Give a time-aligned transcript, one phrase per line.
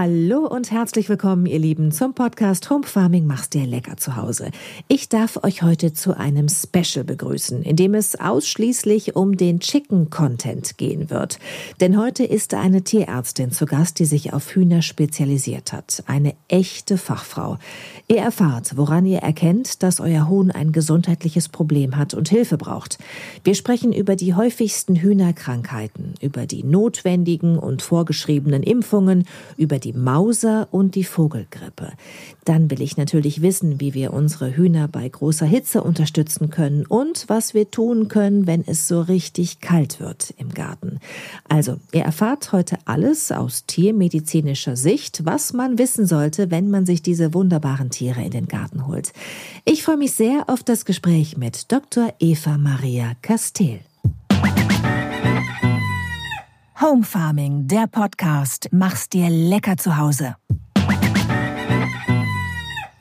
[0.00, 4.52] Hallo und herzlich willkommen, ihr Lieben, zum Podcast Home Farming machst dir lecker zu Hause.
[4.86, 10.08] Ich darf euch heute zu einem Special begrüßen, in dem es ausschließlich um den Chicken
[10.08, 11.40] Content gehen wird.
[11.80, 16.04] Denn heute ist eine Tierärztin zu Gast, die sich auf Hühner spezialisiert hat.
[16.06, 17.58] Eine echte Fachfrau.
[18.06, 22.98] Ihr erfahrt, woran ihr erkennt, dass euer Huhn ein gesundheitliches Problem hat und Hilfe braucht.
[23.42, 29.98] Wir sprechen über die häufigsten Hühnerkrankheiten, über die notwendigen und vorgeschriebenen Impfungen, über die die
[29.98, 31.92] Mauser und die Vogelgrippe.
[32.44, 37.24] Dann will ich natürlich wissen, wie wir unsere Hühner bei großer Hitze unterstützen können und
[37.28, 40.98] was wir tun können, wenn es so richtig kalt wird im Garten.
[41.48, 47.00] Also, ihr erfahrt heute alles aus tiermedizinischer Sicht, was man wissen sollte, wenn man sich
[47.00, 49.12] diese wunderbaren Tiere in den Garten holt.
[49.64, 52.12] Ich freue mich sehr auf das Gespräch mit Dr.
[52.18, 53.80] Eva Maria Castel.
[56.80, 58.68] Home Farming, der Podcast.
[58.70, 60.36] Mach's dir lecker zu Hause.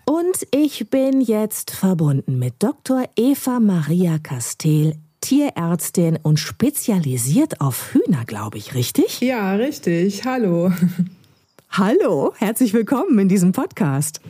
[0.03, 3.03] Und ich bin jetzt verbunden mit Dr.
[3.15, 9.21] Eva Maria Castel, Tierärztin und spezialisiert auf Hühner, glaube ich, richtig?
[9.21, 10.25] Ja, richtig.
[10.25, 10.71] Hallo.
[11.69, 14.21] Hallo, herzlich willkommen in diesem Podcast.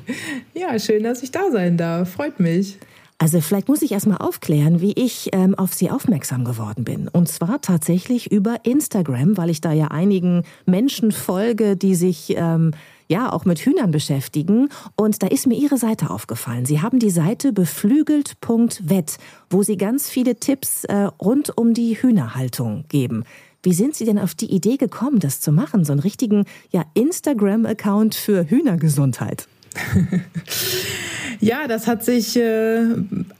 [0.55, 2.11] Ja, schön, dass ich da sein darf.
[2.11, 2.79] Freut mich.
[3.19, 7.07] Also vielleicht muss ich erstmal aufklären, wie ich ähm, auf Sie aufmerksam geworden bin.
[7.07, 12.73] Und zwar tatsächlich über Instagram, weil ich da ja einigen Menschen folge, die sich ähm,
[13.07, 14.69] ja auch mit Hühnern beschäftigen.
[14.95, 16.65] Und da ist mir Ihre Seite aufgefallen.
[16.65, 19.17] Sie haben die Seite beflügelt.vet,
[19.49, 23.23] wo Sie ganz viele Tipps äh, rund um die Hühnerhaltung geben.
[23.63, 26.83] Wie sind Sie denn auf die Idee gekommen, das zu machen, so einen richtigen ja,
[26.93, 29.47] Instagram-Account für Hühnergesundheit?
[31.39, 32.81] Ja, das hat sich äh,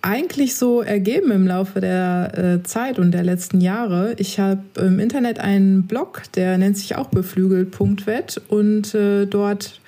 [0.01, 4.13] eigentlich so ergeben im Laufe der äh, Zeit und der letzten Jahre.
[4.17, 9.81] Ich habe im Internet einen Blog, der nennt sich auch beflügelt.wet und äh, dort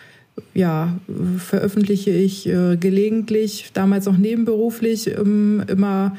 [0.54, 0.98] ja,
[1.38, 6.16] veröffentliche ich äh, gelegentlich, damals auch nebenberuflich, ähm, immer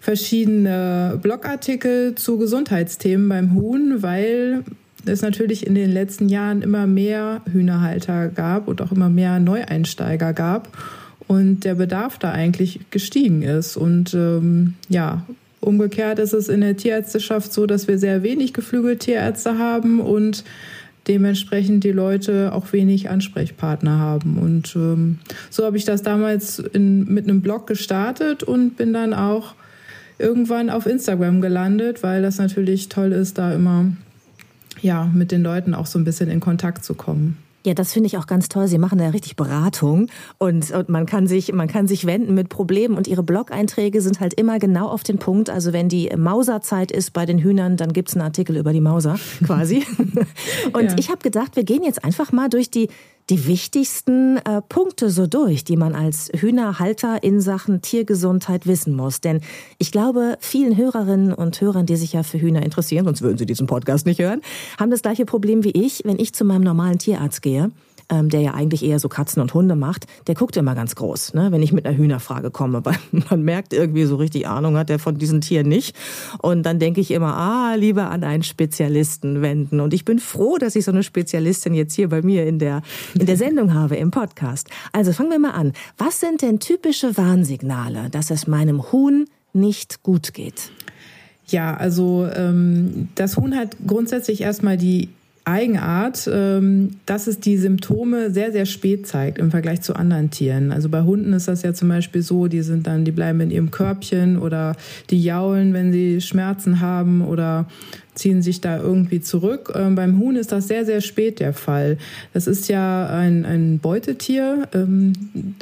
[0.00, 4.64] verschiedene Blogartikel zu Gesundheitsthemen beim Huhn, weil
[5.06, 10.32] es natürlich in den letzten Jahren immer mehr Hühnerhalter gab und auch immer mehr Neueinsteiger
[10.32, 10.68] gab
[11.26, 13.76] und der Bedarf da eigentlich gestiegen ist.
[13.76, 15.22] Und ähm, ja,
[15.60, 20.44] umgekehrt ist es in der Tierärzteschaft so, dass wir sehr wenig geflügelte Tierärzte haben und
[21.08, 24.38] dementsprechend die Leute auch wenig Ansprechpartner haben.
[24.38, 25.18] Und ähm,
[25.50, 29.54] so habe ich das damals in, mit einem Blog gestartet und bin dann auch
[30.18, 33.92] irgendwann auf Instagram gelandet, weil das natürlich toll ist, da immer
[34.82, 37.36] ja mit den Leuten auch so ein bisschen in Kontakt zu kommen.
[37.66, 38.68] Ja, das finde ich auch ganz toll.
[38.68, 40.06] Sie machen da richtig Beratung
[40.38, 44.20] und, und man kann sich, man kann sich wenden mit Problemen und Ihre Blog-Einträge sind
[44.20, 45.50] halt immer genau auf den Punkt.
[45.50, 49.18] Also wenn die Mauserzeit ist bei den Hühnern, dann gibt's einen Artikel über die Mauser
[49.44, 49.84] quasi.
[50.72, 50.96] und ja.
[50.98, 52.88] ich habe gedacht, wir gehen jetzt einfach mal durch die
[53.30, 59.20] die wichtigsten äh, Punkte so durch, die man als Hühnerhalter in Sachen Tiergesundheit wissen muss.
[59.20, 59.40] Denn
[59.78, 63.46] ich glaube, vielen Hörerinnen und Hörern, die sich ja für Hühner interessieren, sonst würden sie
[63.46, 64.42] diesen Podcast nicht hören,
[64.78, 67.70] haben das gleiche Problem wie ich, wenn ich zu meinem normalen Tierarzt gehe
[68.10, 71.34] ähm, der ja eigentlich eher so Katzen und Hunde macht, der guckt immer ganz groß,
[71.34, 72.98] ne, wenn ich mit einer Hühnerfrage komme, weil
[73.30, 75.96] man merkt irgendwie so richtig Ahnung hat der von diesen Tieren nicht.
[76.42, 79.80] Und dann denke ich immer, ah, lieber an einen Spezialisten wenden.
[79.80, 82.82] Und ich bin froh, dass ich so eine Spezialistin jetzt hier bei mir in der,
[83.14, 84.68] in der Sendung habe, im Podcast.
[84.92, 85.72] Also fangen wir mal an.
[85.96, 90.70] Was sind denn typische Warnsignale, dass es meinem Huhn nicht gut geht?
[91.46, 95.08] Ja, also ähm, das Huhn hat grundsätzlich erstmal die
[95.44, 100.70] Eigenart, ähm, dass es die Symptome sehr, sehr spät zeigt im Vergleich zu anderen Tieren.
[100.70, 103.50] Also bei Hunden ist das ja zum Beispiel so, die sind dann, die bleiben in
[103.50, 104.76] ihrem Körbchen oder
[105.08, 107.66] die jaulen, wenn sie Schmerzen haben oder
[108.14, 109.72] ziehen sich da irgendwie zurück.
[109.74, 111.96] Ähm, beim Huhn ist das sehr, sehr spät der Fall.
[112.34, 115.14] Das ist ja ein, ein Beutetier ähm,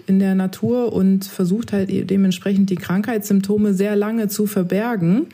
[0.07, 5.27] in der Natur und versucht halt dementsprechend die Krankheitssymptome sehr lange zu verbergen.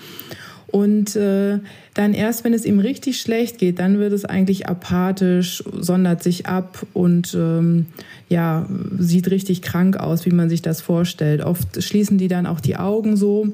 [0.75, 1.61] Und äh,
[1.95, 6.47] dann erst, wenn es ihm richtig schlecht geht, dann wird es eigentlich apathisch, sondert sich
[6.47, 7.87] ab und ähm,
[8.29, 8.67] ja,
[8.99, 11.43] sieht richtig krank aus, wie man sich das vorstellt.
[11.43, 13.53] Oft schließen die dann auch die Augen so,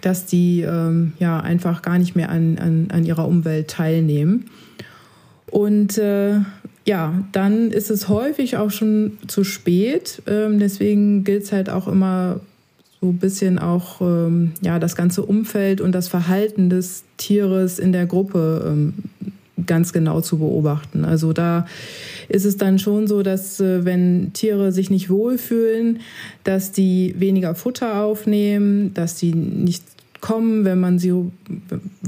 [0.00, 4.46] dass die ähm, ja einfach gar nicht mehr an, an, an ihrer Umwelt teilnehmen.
[5.46, 6.40] Und äh,
[6.84, 10.20] ja, dann ist es häufig auch schon zu spät.
[10.26, 12.40] Ähm, deswegen gilt es halt auch immer
[13.00, 17.92] so ein bisschen auch ähm, ja das ganze Umfeld und das Verhalten des Tieres in
[17.92, 18.94] der Gruppe ähm,
[19.66, 21.04] ganz genau zu beobachten.
[21.04, 21.66] Also da
[22.28, 26.00] ist es dann schon so, dass äh, wenn Tiere sich nicht wohlfühlen,
[26.44, 29.84] dass die weniger Futter aufnehmen, dass die nicht
[30.20, 31.14] kommen, wenn man sie,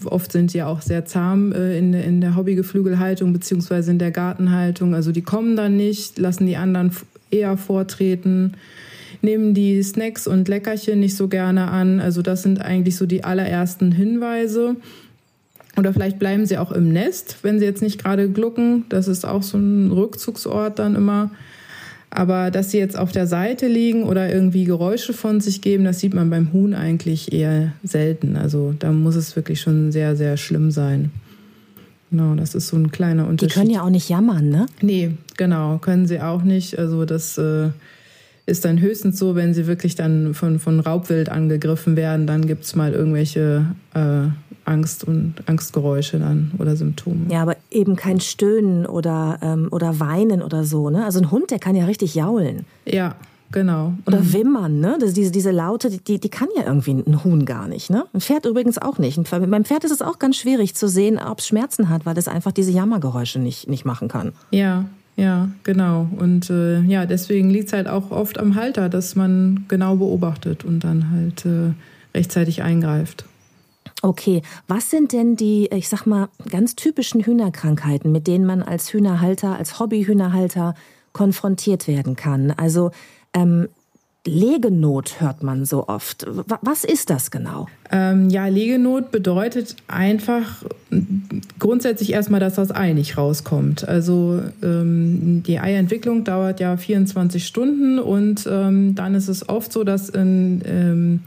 [0.05, 4.95] oft sind sie auch sehr zahm äh, in, in der Hobbygeflügelhaltung beziehungsweise in der Gartenhaltung.
[4.95, 6.91] Also die kommen dann nicht, lassen die anderen
[7.31, 8.55] eher vortreten,
[9.23, 12.01] nehmen die Snacks und Leckerchen nicht so gerne an.
[12.01, 14.77] Also das sind eigentlich so die allerersten Hinweise.
[15.77, 18.85] Oder vielleicht bleiben sie auch im Nest, wenn sie jetzt nicht gerade glucken.
[18.89, 21.31] Das ist auch so ein Rückzugsort dann immer.
[22.11, 26.01] Aber dass sie jetzt auf der Seite liegen oder irgendwie Geräusche von sich geben, das
[26.01, 28.37] sieht man beim Huhn eigentlich eher selten.
[28.37, 31.13] Also da muss es wirklich schon sehr, sehr schlimm sein.
[32.11, 33.55] Genau, das ist so ein kleiner Unterschied.
[33.55, 34.67] Die können ja auch nicht jammern, ne?
[34.83, 36.77] Nee, genau, können sie auch nicht.
[36.77, 37.69] Also das äh,
[38.51, 42.65] ist dann höchstens so, wenn sie wirklich dann von, von Raubwild angegriffen werden, dann gibt
[42.65, 43.65] es mal irgendwelche
[43.95, 44.29] äh,
[44.65, 47.31] Angst und Angstgeräusche dann oder Symptome.
[47.31, 50.91] Ja, aber eben kein Stöhnen oder, ähm, oder Weinen oder so.
[50.91, 51.05] Ne?
[51.05, 52.67] Also ein Hund, der kann ja richtig jaulen.
[52.85, 53.15] Ja,
[53.53, 53.95] genau.
[54.07, 54.33] Oder mhm.
[54.33, 54.97] wimmern, ne?
[55.01, 58.05] Das, diese, diese Laute, die, die kann ja irgendwie ein Huhn gar nicht, ne?
[58.13, 59.17] Ein Pferd übrigens auch nicht.
[59.17, 62.19] Und beim Pferd ist es auch ganz schwierig zu sehen, ob es Schmerzen hat, weil
[62.19, 64.33] es einfach diese Jammergeräusche nicht, nicht machen kann.
[64.51, 66.09] Ja, ja, genau.
[66.17, 70.65] Und äh, ja, deswegen liegt es halt auch oft am Halter, dass man genau beobachtet
[70.65, 71.73] und dann halt äh,
[72.15, 73.25] rechtzeitig eingreift.
[74.03, 78.93] Okay, was sind denn die, ich sag mal, ganz typischen Hühnerkrankheiten, mit denen man als
[78.93, 80.75] Hühnerhalter, als Hobbyhühnerhalter
[81.13, 82.51] konfrontiert werden kann?
[82.53, 82.93] Also
[83.35, 83.69] ähm,
[84.27, 86.27] Legenot hört man so oft.
[86.63, 87.69] Was ist das genau?
[87.91, 90.63] Ähm, ja, Legenot bedeutet einfach
[91.59, 93.89] grundsätzlich erstmal, dass das Ei nicht rauskommt.
[93.89, 99.85] Also ähm, die Eientwicklung dauert ja 24 Stunden und ähm, dann ist es oft so,
[99.85, 101.21] dass in ähm,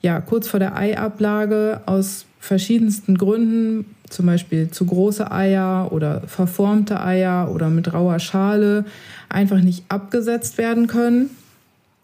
[0.00, 7.02] ja, kurz vor der Eiablage aus verschiedensten Gründen, zum Beispiel zu große Eier oder verformte
[7.02, 8.84] Eier oder mit rauer Schale,
[9.28, 11.30] einfach nicht abgesetzt werden können.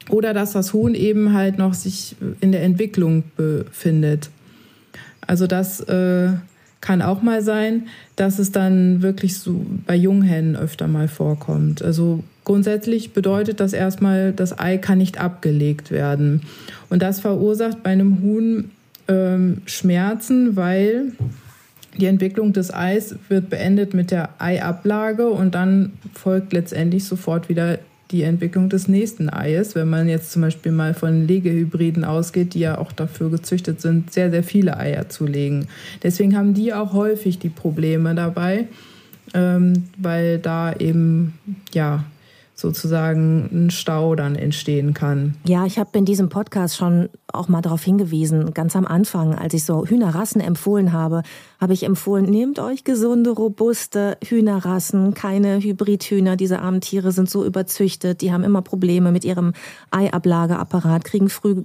[0.08, 4.30] Oder dass das Huhn eben halt noch sich in der Entwicklung befindet.
[5.26, 6.28] Also das äh,
[6.80, 11.82] kann auch mal sein, dass es dann wirklich so bei Junghennen öfter mal vorkommt.
[11.82, 16.42] Also grundsätzlich bedeutet das erstmal, das Ei kann nicht abgelegt werden.
[16.90, 18.70] Und das verursacht bei einem Huhn
[19.08, 21.12] ähm, Schmerzen, weil
[21.96, 27.78] die Entwicklung des Eis wird beendet mit der Eiablage und dann folgt letztendlich sofort wieder
[28.14, 29.74] die Entwicklung des nächsten Eies.
[29.74, 34.12] Wenn man jetzt zum Beispiel mal von Legehybriden ausgeht, die ja auch dafür gezüchtet sind,
[34.12, 35.66] sehr, sehr viele Eier zu legen.
[36.02, 38.68] Deswegen haben die auch häufig die Probleme dabei,
[39.34, 41.34] ähm, weil da eben
[41.72, 42.04] ja
[42.54, 45.34] sozusagen ein Stau dann entstehen kann.
[45.44, 49.54] Ja, ich habe in diesem Podcast schon auch mal darauf hingewiesen, ganz am Anfang, als
[49.54, 51.22] ich so Hühnerrassen empfohlen habe,
[51.60, 56.36] habe ich empfohlen, nehmt euch gesunde, robuste Hühnerrassen, keine Hybridhühner.
[56.36, 59.52] Diese armen Tiere sind so überzüchtet, die haben immer Probleme mit ihrem
[59.90, 61.62] Eiablageapparat, kriegen früh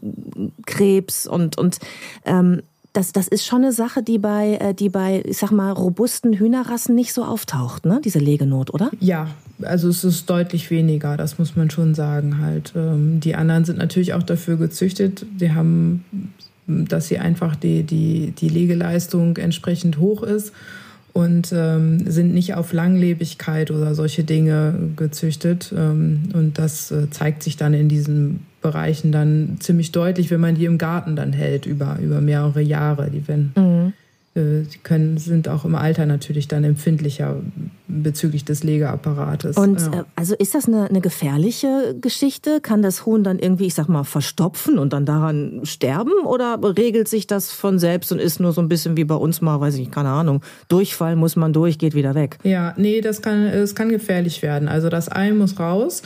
[0.66, 1.80] Krebs und, und
[2.26, 2.64] ähm,
[2.94, 6.34] das, das ist schon eine Sache, die bei, äh, die bei, ich sag mal, robusten
[6.34, 8.02] Hühnerrassen nicht so auftaucht, ne?
[8.04, 8.90] Diese Legenot, oder?
[9.00, 9.28] Ja,
[9.62, 12.74] also es ist deutlich weniger, das muss man schon sagen halt.
[12.76, 15.26] Ähm, die anderen sind natürlich auch dafür gezüchtet.
[15.40, 16.04] Die haben,
[16.68, 20.52] dass sie einfach die, die, die Legeleistung entsprechend hoch ist
[21.14, 25.74] und ähm, sind nicht auf Langlebigkeit oder solche Dinge gezüchtet.
[25.76, 30.56] Ähm, und das äh, zeigt sich dann in diesen Bereichen dann ziemlich deutlich, wenn man
[30.56, 33.10] die im Garten dann hält über, über mehrere Jahre.
[33.10, 33.94] Die werden mhm.
[34.40, 37.36] Äh, sie können, sind auch im Alter natürlich dann empfindlicher
[37.88, 39.58] bezüglich des Legeapparates.
[39.58, 40.02] Und ja.
[40.02, 42.62] Äh, also ist das eine, eine, gefährliche Geschichte?
[42.62, 46.14] Kann das Huhn dann irgendwie, ich sag mal, verstopfen und dann daran sterben?
[46.26, 49.42] Oder regelt sich das von selbst und ist nur so ein bisschen wie bei uns
[49.42, 52.38] mal, weiß ich nicht, keine Ahnung, Durchfall muss man durch, geht wieder weg?
[52.44, 54.68] Ja, nee, das kann, es kann gefährlich werden.
[54.68, 56.04] Also das Ei muss raus.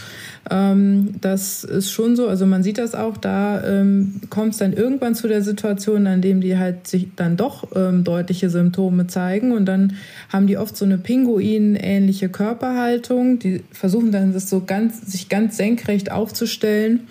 [0.49, 4.73] Ähm, das ist schon so, also man sieht das auch, da ähm, kommt es dann
[4.73, 9.51] irgendwann zu der Situation, an dem die halt sich dann doch ähm, deutliche Symptome zeigen
[9.51, 9.93] und dann
[10.31, 13.39] haben die oft so eine Pinguin-ähnliche Körperhaltung.
[13.39, 17.01] Die versuchen dann das so ganz, sich ganz senkrecht aufzustellen.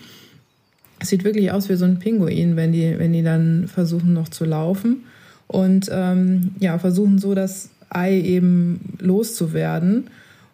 [1.01, 4.29] Es sieht wirklich aus wie so ein Pinguin, wenn die, wenn die dann versuchen noch
[4.29, 5.05] zu laufen
[5.49, 10.05] und ähm, ja, versuchen so das Ei eben loszuwerden.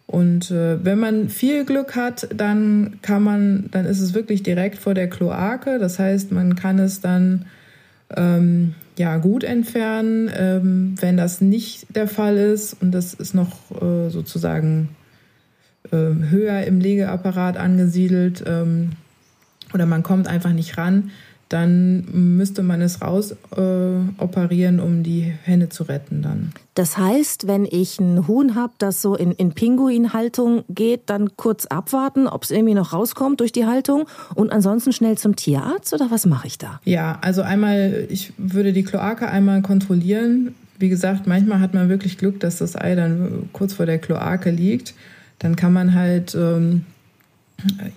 [0.07, 4.79] Und äh, wenn man viel Glück hat, dann kann man, dann ist es wirklich direkt
[4.79, 5.77] vor der Kloake.
[5.79, 7.45] Das heißt, man kann es dann
[8.17, 10.29] ähm, ja gut entfernen.
[10.35, 14.89] Ähm, wenn das nicht der Fall ist und das ist noch äh, sozusagen
[15.91, 18.91] äh, höher im Legeapparat angesiedelt ähm,
[19.73, 21.11] oder man kommt einfach nicht ran,
[21.49, 22.05] dann
[22.37, 26.53] müsste man es raus äh, operieren, um die Henne zu retten dann.
[26.75, 31.65] Das heißt, wenn ich ein Huhn habe, das so in, in Pinguinhaltung geht, dann kurz
[31.65, 36.11] abwarten, ob es irgendwie noch rauskommt durch die Haltung und ansonsten schnell zum Tierarzt oder
[36.11, 36.79] was mache ich da?
[36.85, 40.53] Ja, also einmal, ich würde die Kloake einmal kontrollieren.
[40.77, 44.51] Wie gesagt, manchmal hat man wirklich Glück, dass das Ei dann kurz vor der Kloake
[44.51, 44.93] liegt.
[45.39, 46.85] Dann kann man halt ähm,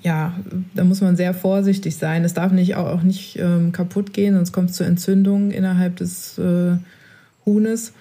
[0.03, 0.35] ja,
[0.75, 2.25] da muss man sehr vorsichtig sein.
[2.25, 6.39] Es darf nicht auch, nicht ähm, kaputt gehen, sonst kommt es zu Entzündungen innerhalb des
[6.39, 6.77] äh,
[7.45, 7.93] Huhnes.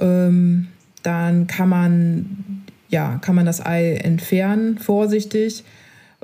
[0.00, 0.68] Ähm,
[1.02, 5.64] dann kann man, ja, kann man das Ei entfernen, vorsichtig.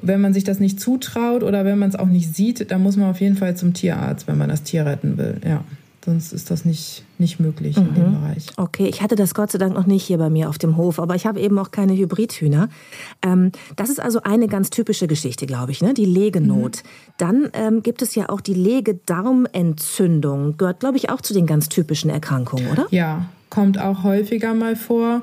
[0.00, 2.96] Wenn man sich das nicht zutraut oder wenn man es auch nicht sieht, dann muss
[2.96, 5.40] man auf jeden Fall zum Tierarzt, wenn man das Tier retten will.
[5.44, 5.64] Ja.
[6.04, 7.88] Sonst ist das nicht, nicht möglich mhm.
[7.88, 8.20] in dem mhm.
[8.20, 8.46] Bereich.
[8.56, 10.98] Okay, ich hatte das Gott sei Dank noch nicht hier bei mir auf dem Hof,
[10.98, 12.68] aber ich habe eben auch keine Hybridhühner.
[13.22, 15.94] Ähm, das ist also eine ganz typische Geschichte, glaube ich, ne?
[15.94, 16.78] die Legenot.
[16.78, 16.88] Mhm.
[17.18, 20.56] Dann ähm, gibt es ja auch die Legedarmentzündung.
[20.56, 22.88] Gehört, glaube ich, auch zu den ganz typischen Erkrankungen, oder?
[22.90, 25.22] Ja, kommt auch häufiger mal vor.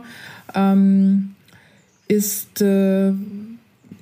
[0.56, 1.36] Ähm,
[2.08, 3.12] ist äh,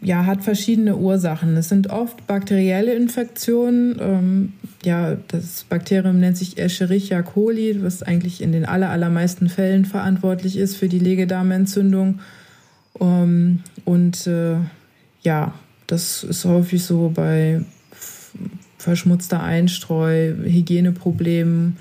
[0.01, 1.57] ja, hat verschiedene Ursachen.
[1.57, 3.97] Es sind oft bakterielle Infektionen.
[3.99, 9.85] Ähm, ja, das Bakterium nennt sich Escherichia coli, was eigentlich in den aller, allermeisten Fällen
[9.85, 12.19] verantwortlich ist für die Legedarmentzündung.
[12.99, 14.57] Ähm, und äh,
[15.21, 15.53] ja,
[15.87, 17.61] das ist häufig so bei
[18.77, 21.77] verschmutzter Einstreu, Hygieneproblemen.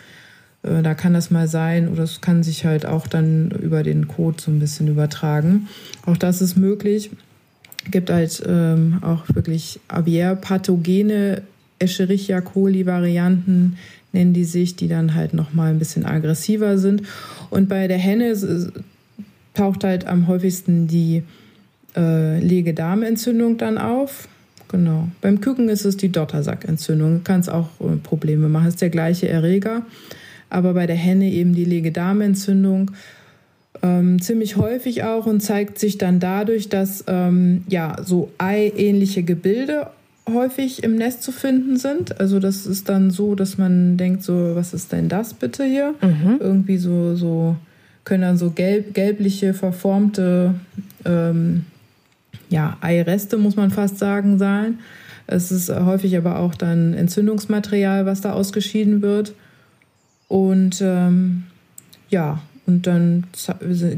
[0.62, 4.08] Äh, da kann das mal sein oder es kann sich halt auch dann über den
[4.08, 5.68] Kot so ein bisschen übertragen.
[6.06, 7.10] Auch das ist möglich
[7.90, 11.42] gibt halt ähm, auch wirklich Aviär-pathogene
[11.78, 13.76] Escherichia coli-Varianten,
[14.12, 17.02] nennen die sich, die dann halt nochmal ein bisschen aggressiver sind.
[17.50, 18.34] Und bei der Henne
[19.54, 21.22] taucht halt am häufigsten die
[21.96, 24.28] äh, Legedarmentzündung dann auf.
[24.68, 25.08] Genau.
[25.20, 27.24] Beim Küken ist es die Dottersackentzündung.
[27.24, 28.68] Kann es auch äh, Probleme machen.
[28.68, 29.82] Ist der gleiche Erreger.
[30.50, 32.90] Aber bei der Henne eben die Legedarmentzündung
[33.82, 39.88] ähm, ziemlich häufig auch und zeigt sich dann dadurch, dass ähm, ja so eiähnliche Gebilde
[40.28, 42.20] häufig im Nest zu finden sind.
[42.20, 45.94] Also das ist dann so, dass man denkt so, was ist denn das bitte hier?
[46.00, 46.38] Mhm.
[46.40, 47.56] Irgendwie so so
[48.04, 50.54] können dann so gelb, gelbliche verformte
[51.04, 51.64] ähm,
[52.48, 54.78] ja Eireste muss man fast sagen sein.
[55.26, 59.34] Es ist häufig aber auch dann Entzündungsmaterial, was da ausgeschieden wird.
[60.28, 61.44] Und ähm,
[62.08, 63.24] ja, und dann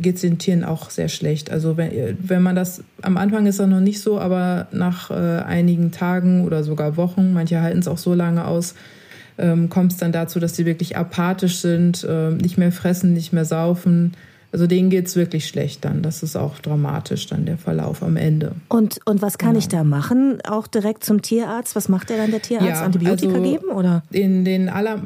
[0.03, 1.51] geht es den Tieren auch sehr schlecht.
[1.51, 5.15] Also wenn, wenn man das, am Anfang ist das noch nicht so, aber nach äh,
[5.15, 8.75] einigen Tagen oder sogar Wochen, manche halten es auch so lange aus,
[9.39, 13.33] ähm, kommt es dann dazu, dass sie wirklich apathisch sind, äh, nicht mehr fressen, nicht
[13.33, 14.13] mehr saufen,
[14.51, 16.03] also denen geht es wirklich schlecht dann.
[16.03, 18.53] Das ist auch dramatisch dann der Verlauf am Ende.
[18.69, 19.59] Und, und was kann genau.
[19.59, 20.39] ich da machen?
[20.49, 21.77] Auch direkt zum Tierarzt?
[21.77, 22.81] Was macht der dann der Tierarzt?
[22.81, 23.69] Ja, Antibiotika also geben?
[23.71, 24.03] Oder?
[24.11, 25.03] In den aller,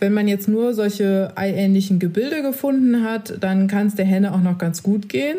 [0.00, 4.40] wenn man jetzt nur solche eiähnlichen Gebilde gefunden hat, dann kann es der Henne auch
[4.40, 5.38] noch ganz gut gehen.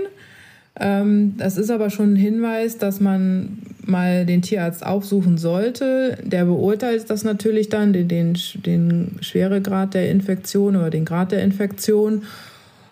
[0.79, 6.17] Ähm, das ist aber schon ein Hinweis, dass man mal den Tierarzt aufsuchen sollte.
[6.23, 11.43] Der beurteilt das natürlich dann, den, den, den Schweregrad der Infektion oder den Grad der
[11.43, 12.23] Infektion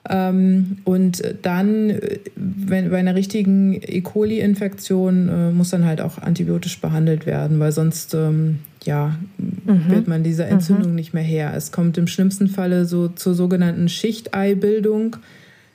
[0.07, 1.99] und dann,
[2.35, 4.01] wenn, bei einer richtigen E.
[4.01, 9.89] coli-Infektion äh, muss dann halt auch antibiotisch behandelt werden, weil sonst ähm, ja, mhm.
[9.89, 10.47] wird man dieser.
[10.47, 10.95] Entzündung mhm.
[10.95, 11.53] nicht mehr her.
[11.55, 15.17] Es kommt im schlimmsten Falle so zur sogenannten Schichteibildung.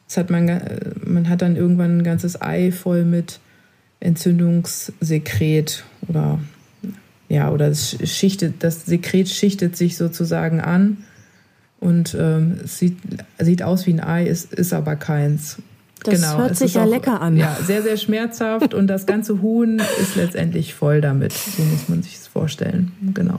[0.08, 3.40] Das hat man, äh, man hat dann irgendwann ein ganzes Ei voll mit
[4.00, 6.40] Entzündungssekret oder
[7.28, 10.98] ja, oder das, schichtet, das Sekret schichtet sich sozusagen an
[11.84, 12.96] und ähm, es sieht,
[13.38, 15.58] sieht aus wie ein Ei, ist, ist aber keins.
[16.02, 16.38] Das genau.
[16.38, 17.36] hört sich ja auch, lecker an.
[17.36, 21.32] Ja, sehr, sehr schmerzhaft und das ganze Huhn ist letztendlich voll damit.
[21.32, 22.92] So muss man sich das vorstellen.
[23.12, 23.38] Genau.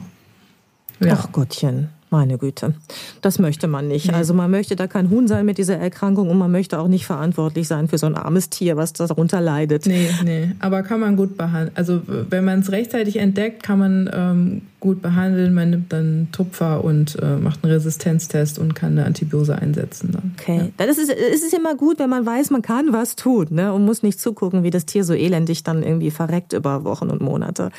[1.00, 1.18] Ja.
[1.18, 1.88] Ach Gottchen.
[2.08, 2.74] Meine Güte,
[3.20, 4.06] das möchte man nicht.
[4.06, 4.14] Nee.
[4.14, 7.04] Also man möchte da kein Huhn sein mit dieser Erkrankung und man möchte auch nicht
[7.04, 9.86] verantwortlich sein für so ein armes Tier, was darunter leidet.
[9.86, 11.72] Nee, nee, aber kann man gut behandeln.
[11.74, 15.52] Also wenn man es rechtzeitig entdeckt, kann man ähm, gut behandeln.
[15.52, 20.12] Man nimmt dann Tupfer und äh, macht einen Resistenztest und kann eine Antibiose einsetzen.
[20.12, 20.34] Dann.
[20.38, 20.68] Okay, ja.
[20.76, 23.72] dann ist es, ist es immer gut, wenn man weiß, man kann was tun ne?
[23.72, 27.20] und muss nicht zugucken, wie das Tier so elendig dann irgendwie verreckt über Wochen und
[27.20, 27.70] Monate.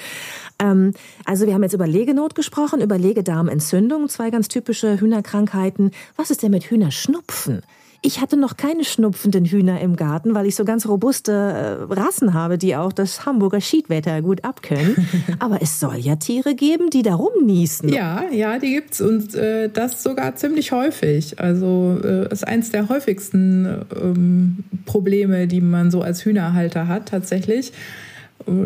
[0.59, 0.93] Ähm,
[1.25, 5.91] also wir haben jetzt über Legenot gesprochen, über Legedarmentzündung, zwei ganz typische Hühnerkrankheiten.
[6.17, 7.61] Was ist denn mit Hühnerschnupfen?
[8.01, 12.33] Ich hatte noch keine schnupfenden Hühner im Garten, weil ich so ganz robuste äh, Rassen
[12.33, 15.07] habe, die auch das Hamburger Schiedwetter gut abkönnen.
[15.39, 17.89] Aber es soll ja Tiere geben, die da rumniesen.
[17.89, 21.39] Ja, ja, die gibt's und äh, das sogar ziemlich häufig.
[21.39, 27.73] Also äh, ist eins der häufigsten ähm, Probleme, die man so als Hühnerhalter hat tatsächlich.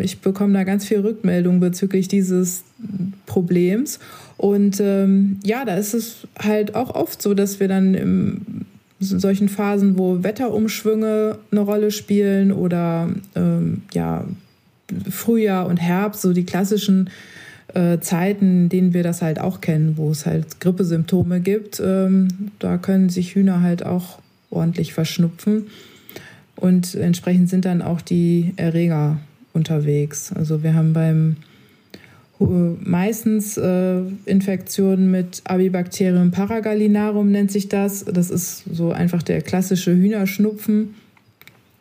[0.01, 2.63] Ich bekomme da ganz viel Rückmeldung bezüglich dieses
[3.25, 3.99] Problems.
[4.37, 8.65] Und ähm, ja, da ist es halt auch oft so, dass wir dann in
[9.01, 14.25] solchen Phasen, wo Wetterumschwünge eine Rolle spielen oder ähm, ja,
[15.09, 17.09] Frühjahr und Herbst, so die klassischen
[17.73, 22.77] äh, Zeiten, denen wir das halt auch kennen, wo es halt Grippesymptome gibt, ähm, da
[22.77, 25.67] können sich Hühner halt auch ordentlich verschnupfen.
[26.55, 29.19] Und entsprechend sind dann auch die Erreger
[29.53, 30.31] unterwegs.
[30.33, 31.37] Also wir haben beim
[32.49, 38.05] meistens äh, Infektionen mit Abibacterium paragallinarum nennt sich das.
[38.05, 40.95] Das ist so einfach der klassische Hühnerschnupfen.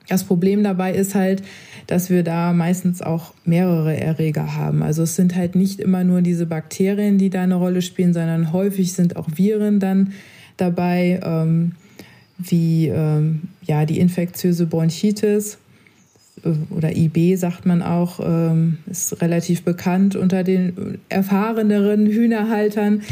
[0.08, 1.42] Das Problem dabei ist halt,
[1.86, 4.82] dass wir da meistens auch mehrere Erreger haben.
[4.82, 8.52] Also es sind halt nicht immer nur diese Bakterien, die da eine Rolle spielen, sondern
[8.52, 10.12] häufig sind auch Viren dann
[10.56, 11.72] dabei, ähm,
[12.38, 15.58] wie ähm, ja, die infektiöse Bronchitis
[16.70, 23.02] oder IB sagt man auch, ähm, ist relativ bekannt unter den erfahreneren Hühnerhaltern.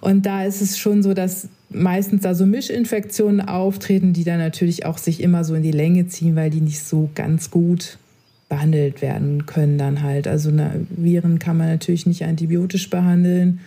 [0.00, 4.86] Und da ist es schon so, dass meistens da so Mischinfektionen auftreten, die dann natürlich
[4.86, 7.98] auch sich immer so in die Länge ziehen, weil die nicht so ganz gut
[8.48, 10.28] behandelt werden können dann halt.
[10.28, 10.52] Also
[10.90, 13.60] Viren kann man natürlich nicht antibiotisch behandeln.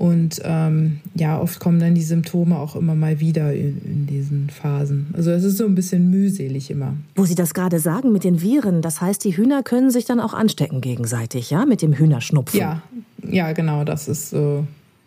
[0.00, 4.48] Und ähm, ja, oft kommen dann die Symptome auch immer mal wieder in, in, diesen
[4.48, 5.08] Phasen.
[5.12, 6.94] Also es ist so ein bisschen mühselig immer.
[7.16, 10.18] Wo Sie das gerade sagen mit den Viren, das heißt, die Hühner können sich dann
[10.18, 12.58] auch anstecken gegenseitig, ja, mit dem Hühnerschnupfen.
[12.58, 12.80] Ja,
[13.28, 13.84] ja, genau.
[13.84, 14.66] Das ist so.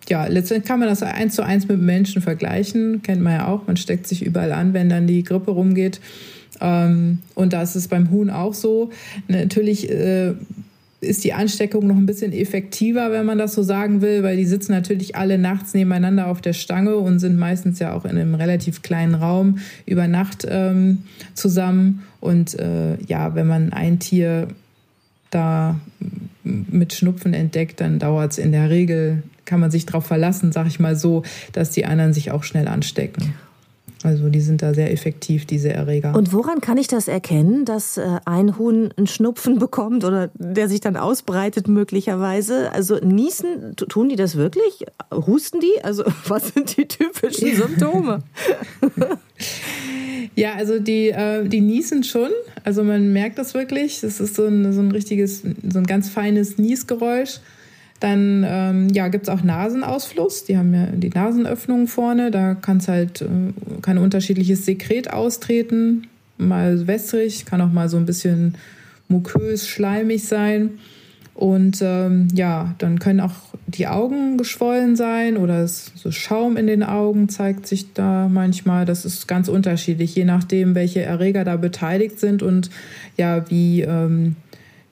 [0.10, 3.02] Ja, letztendlich kann man das eins zu eins mit Menschen vergleichen.
[3.02, 3.66] Kennt man ja auch.
[3.66, 6.02] Man steckt sich überall an, wenn dann die Grippe rumgeht.
[6.62, 8.92] Ähm, und da ist es beim Huhn auch so.
[9.28, 10.36] Natürlich äh,
[11.04, 14.46] ist die Ansteckung noch ein bisschen effektiver, wenn man das so sagen will, weil die
[14.46, 18.36] sitzen natürlich alle nachts nebeneinander auf der Stange und sind meistens ja auch in einem
[18.36, 21.00] relativ kleinen Raum über Nacht ähm,
[21.34, 22.04] zusammen.
[22.20, 24.48] Und äh, ja, wenn man ein Tier
[25.30, 25.80] da
[26.44, 30.68] mit Schnupfen entdeckt, dann dauert es in der Regel, kann man sich darauf verlassen, sag
[30.68, 33.34] ich mal so, dass die anderen sich auch schnell anstecken.
[34.04, 36.14] Also die sind da sehr effektiv, diese Erreger.
[36.16, 40.68] Und woran kann ich das erkennen, dass äh, ein Huhn einen Schnupfen bekommt oder der
[40.68, 42.72] sich dann ausbreitet möglicherweise?
[42.74, 44.86] Also niesen, tun die das wirklich?
[45.12, 45.84] Husten die?
[45.84, 48.24] Also was sind die typischen Symptome?
[50.36, 52.30] ja, also die, äh, die niesen schon.
[52.66, 54.02] Also man merkt das wirklich.
[54.02, 57.40] Das ist so ein, so ein richtiges, so ein ganz feines Niesgeräusch.
[58.04, 60.44] Dann ähm, ja, gibt es auch Nasenausfluss.
[60.44, 62.32] Die haben ja die Nasenöffnungen vorne.
[62.32, 63.28] Da kann es halt äh,
[63.82, 66.08] kann unterschiedliches Sekret austreten.
[66.38, 68.56] Mal wässrig, kann auch mal so ein bisschen
[69.08, 70.72] mukös, schleimig sein.
[71.34, 73.36] Und ähm, ja, dann können auch
[73.68, 78.84] die Augen geschwollen sein oder so Schaum in den Augen zeigt sich da manchmal.
[78.84, 82.70] Das ist ganz unterschiedlich, je nachdem, welche Erreger da beteiligt sind und
[83.16, 84.36] ja, wie, ähm,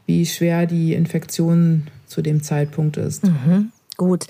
[0.05, 3.23] wie schwer die Infektion zu dem Zeitpunkt ist.
[3.23, 3.71] Mhm.
[3.97, 4.27] Gut.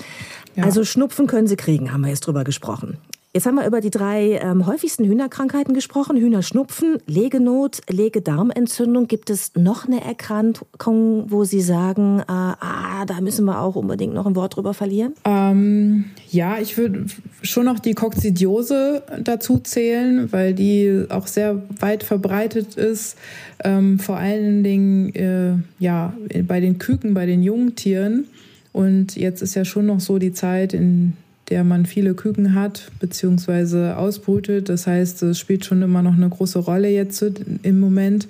[0.56, 0.64] Ja.
[0.64, 2.98] Also Schnupfen können Sie kriegen, haben wir jetzt drüber gesprochen.
[3.34, 6.18] Jetzt haben wir über die drei ähm, häufigsten Hühnerkrankheiten gesprochen.
[6.18, 9.08] Hühnerschnupfen, Legenot, Legedarmentzündung.
[9.08, 14.14] Gibt es noch eine Erkrankung, wo Sie sagen, äh, ah, da müssen wir auch unbedingt
[14.14, 15.14] noch ein Wort drüber verlieren?
[15.24, 17.06] Ähm, ja, ich würde
[17.42, 23.18] schon noch die Kokzidiose dazu zählen, weil die auch sehr weit verbreitet ist.
[23.64, 26.14] Ähm, vor allen Dingen äh, ja,
[26.50, 28.28] bei den Küken, bei den Jungtieren.
[28.74, 31.14] Und jetzt ist ja schon noch so die Zeit, in
[31.52, 33.92] der man viele Küken hat bzw.
[33.92, 34.70] ausbrütet.
[34.70, 37.24] Das heißt, es spielt schon immer noch eine große Rolle jetzt
[37.62, 38.28] im Moment.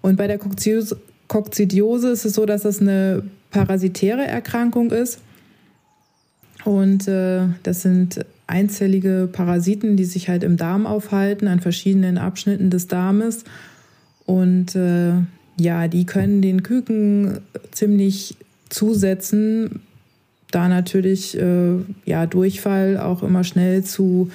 [0.00, 0.38] Und bei der
[1.28, 5.18] Kokzidiose ist es so, dass das eine parasitäre Erkrankung ist.
[6.64, 12.70] Und äh, das sind einzellige Parasiten, die sich halt im Darm aufhalten, an verschiedenen Abschnitten
[12.70, 13.44] des Darmes.
[14.24, 15.14] Und äh,
[15.58, 17.40] ja, die können den Küken
[17.72, 18.36] ziemlich
[18.68, 19.80] zusetzen,
[20.52, 24.30] da natürlich äh, ja, Durchfall auch immer schnell zu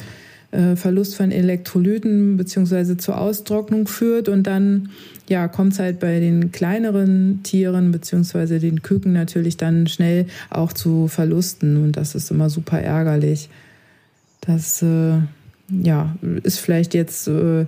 [0.52, 4.30] äh, Verlust von Elektrolyten beziehungsweise zur Austrocknung führt.
[4.30, 4.90] Und dann
[5.30, 10.74] ja, kommt es halt bei den kleineren Tieren beziehungsweise den Küken natürlich dann schnell auch
[10.74, 11.78] zu Verlusten.
[11.78, 13.50] Und das ist immer super ärgerlich.
[14.42, 15.20] Das äh,
[15.70, 17.66] ja, ist vielleicht jetzt äh,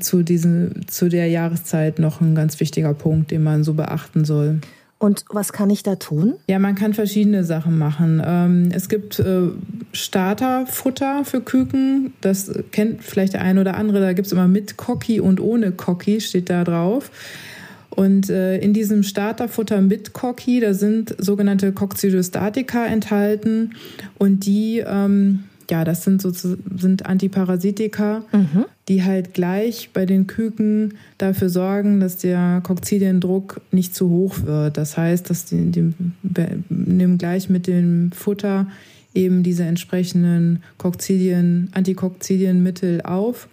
[0.00, 4.60] zu, diesen, zu der Jahreszeit noch ein ganz wichtiger Punkt, den man so beachten soll.
[5.04, 6.36] Und was kann ich da tun?
[6.46, 8.22] Ja, man kann verschiedene Sachen machen.
[8.24, 9.48] Ähm, es gibt äh,
[9.92, 12.14] Starterfutter für Küken.
[12.22, 14.00] Das kennt vielleicht der eine oder andere.
[14.00, 17.10] Da gibt es immer mit Cocky und ohne Cocky, steht da drauf.
[17.90, 23.74] Und äh, in diesem Starterfutter mit Cocky, da sind sogenannte Coccidiostatika enthalten.
[24.16, 28.24] Und die, ähm, ja, das sind, so, sind Antiparasitika.
[28.32, 28.64] Mhm.
[28.88, 34.76] die halt gleich bei den Küken dafür sorgen, dass der Kokzidiendruck nicht zu hoch wird.
[34.76, 35.94] Das heißt, dass die, die
[36.68, 38.66] nehmen gleich mit dem Futter
[39.14, 43.48] eben diese entsprechenden Kokzidien, Antikokzidienmittel auf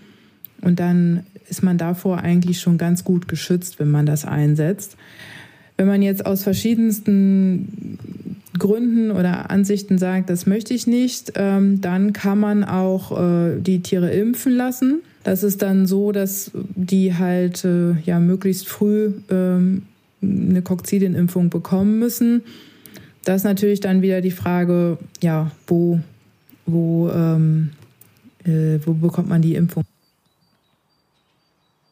[0.62, 4.96] und dann ist man davor eigentlich schon ganz gut geschützt, wenn man das einsetzt.
[5.78, 7.98] Wenn man jetzt aus verschiedensten
[8.58, 13.82] Gründen oder Ansichten sagt, das möchte ich nicht, ähm, dann kann man auch äh, die
[13.82, 15.02] Tiere impfen lassen.
[15.24, 19.84] Das ist dann so, dass die halt äh, ja möglichst früh ähm,
[20.22, 22.44] eine Kokzidienimpfung bekommen müssen.
[23.24, 26.00] Das ist natürlich dann wieder die Frage, ja, wo,
[26.66, 27.70] wo, ähm,
[28.44, 29.84] äh, wo bekommt man die Impfung?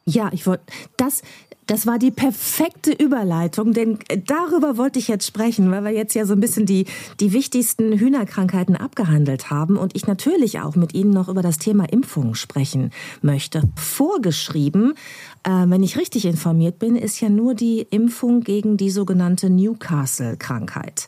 [0.05, 0.63] Ja, ich wollte
[0.97, 1.21] das
[1.69, 6.25] das war die perfekte Überleitung, denn darüber wollte ich jetzt sprechen, weil wir jetzt ja
[6.25, 6.85] so ein bisschen die,
[7.19, 11.85] die wichtigsten Hühnerkrankheiten abgehandelt haben und ich natürlich auch mit Ihnen noch über das Thema
[11.85, 12.89] Impfung sprechen
[13.21, 13.61] möchte.
[13.75, 14.95] Vorgeschrieben,
[15.43, 21.07] äh, wenn ich richtig informiert bin, ist ja nur die Impfung gegen die sogenannte Newcastle-Krankheit.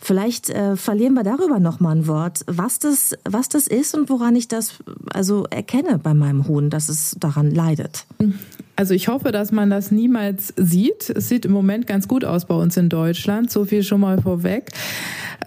[0.00, 4.08] Vielleicht äh, verlieren wir darüber noch mal ein Wort, was das, was das ist und
[4.08, 4.74] woran ich das
[5.12, 8.06] also erkenne bei meinem Huhn, dass es daran leidet.
[8.76, 11.10] Also ich hoffe, dass man das niemals sieht.
[11.10, 13.50] Es sieht im Moment ganz gut aus bei uns in Deutschland.
[13.50, 14.70] So viel schon mal vorweg.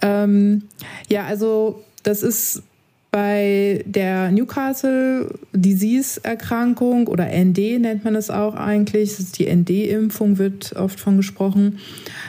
[0.02, 0.62] Ähm,
[1.08, 2.62] ja, also das ist
[3.10, 9.16] bei der Newcastle Disease Erkrankung oder ND nennt man es auch eigentlich.
[9.32, 11.78] Die ND-Impfung wird oft von gesprochen.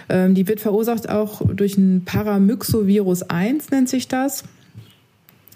[0.09, 4.43] Ähm, die wird verursacht auch durch ein Paramyxovirus 1 nennt sich das.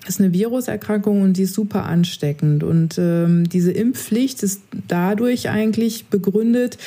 [0.02, 2.64] Das ist eine Viruserkrankung und die ist super ansteckend.
[2.64, 6.78] Und ähm, diese Impfpflicht ist dadurch eigentlich begründet,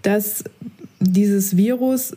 [0.00, 0.44] dass
[1.00, 2.16] dieses Virus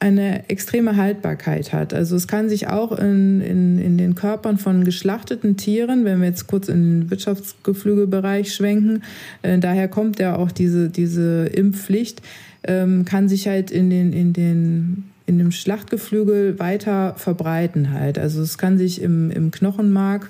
[0.00, 1.92] eine extreme Haltbarkeit hat.
[1.92, 6.28] Also es kann sich auch in, in, in den Körpern von geschlachteten Tieren, wenn wir
[6.28, 9.02] jetzt kurz in den Wirtschaftsgeflügelbereich schwenken,
[9.42, 12.22] äh, daher kommt ja auch diese, diese Impfpflicht,
[12.64, 18.18] ähm, kann sich halt in den, in den in dem Schlachtgeflügel weiter verbreiten halt.
[18.18, 20.28] Also es kann sich im, im Knochenmark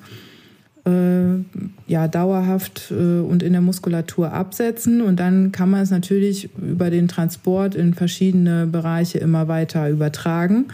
[1.87, 6.91] ja dauerhaft äh, und in der Muskulatur absetzen und dann kann man es natürlich über
[6.91, 10.67] den Transport in verschiedene Bereiche immer weiter übertragen.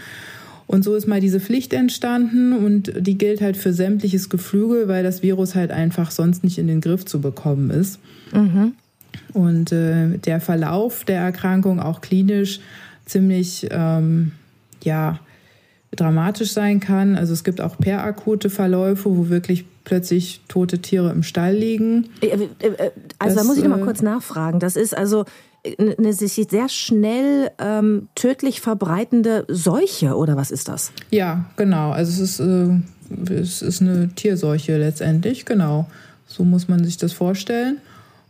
[0.66, 5.05] Und so ist mal diese Pflicht entstanden und die gilt halt für sämtliches Geflügel, weil
[5.05, 8.00] das Virus halt einfach sonst nicht in den Griff zu bekommen ist.
[8.33, 8.72] Mhm.
[9.33, 12.61] Und äh, der Verlauf der Erkrankung auch klinisch
[13.07, 14.33] ziemlich ähm,
[14.83, 15.20] ja
[15.94, 17.16] dramatisch sein kann.
[17.16, 22.09] Also es gibt auch perakute Verläufe, wo wirklich plötzlich tote Tiere im Stall liegen.
[22.20, 24.61] Äh, äh, äh, also das, da muss ich noch mal kurz nachfragen.
[24.61, 25.25] Das ist also
[25.79, 30.92] eine sich sehr schnell ähm, tödlich verbreitende Seuche oder was ist das?
[31.11, 31.90] Ja, genau.
[31.90, 35.88] Also es ist, äh, es ist eine Tierseuche letztendlich, genau.
[36.27, 37.79] So muss man sich das vorstellen.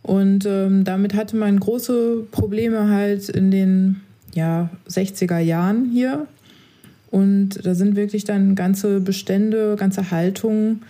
[0.03, 4.01] Und ähm, damit hatte man große Probleme halt in den
[4.33, 6.27] ja, 60er Jahren hier.
[7.09, 10.83] Und da sind wirklich dann ganze Bestände, ganze Haltungen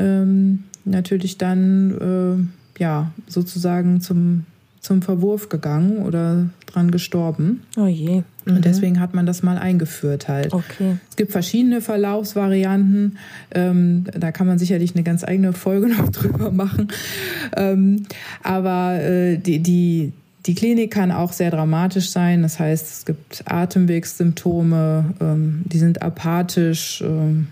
[0.00, 4.46] ähm, natürlich dann äh, ja sozusagen zum,
[4.80, 7.62] zum Verwurf gegangen oder dran gestorben.
[7.76, 8.22] Oh je.
[8.44, 8.56] Mhm.
[8.56, 10.52] Und deswegen hat man das mal eingeführt halt.
[10.52, 10.96] Okay.
[11.08, 13.18] Es gibt verschiedene Verlaufsvarianten.
[13.52, 16.88] Ähm, da kann man sicherlich eine ganz eigene Folge noch drüber machen.
[17.56, 18.04] Ähm,
[18.42, 20.12] aber äh, die, die,
[20.46, 22.42] die Klinik kann auch sehr dramatisch sein.
[22.42, 27.48] Das heißt, es gibt Atemwegssymptome, ähm, die sind apathisch, ähm,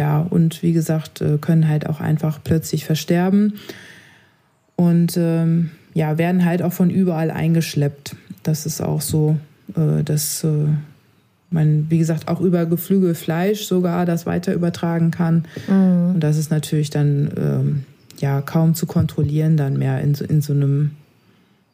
[0.00, 3.58] ja, und wie gesagt, äh, können halt auch einfach plötzlich versterben
[4.74, 8.16] und ähm, ja, werden halt auch von überall eingeschleppt.
[8.42, 9.36] Das ist auch so,
[9.76, 10.68] äh, dass äh,
[11.50, 15.44] man, wie gesagt, auch über Geflügelfleisch sogar das weiter übertragen kann.
[15.68, 16.14] Mhm.
[16.14, 17.84] Und das ist natürlich dann ähm,
[18.20, 20.92] ja kaum zu kontrollieren dann mehr in, in so einem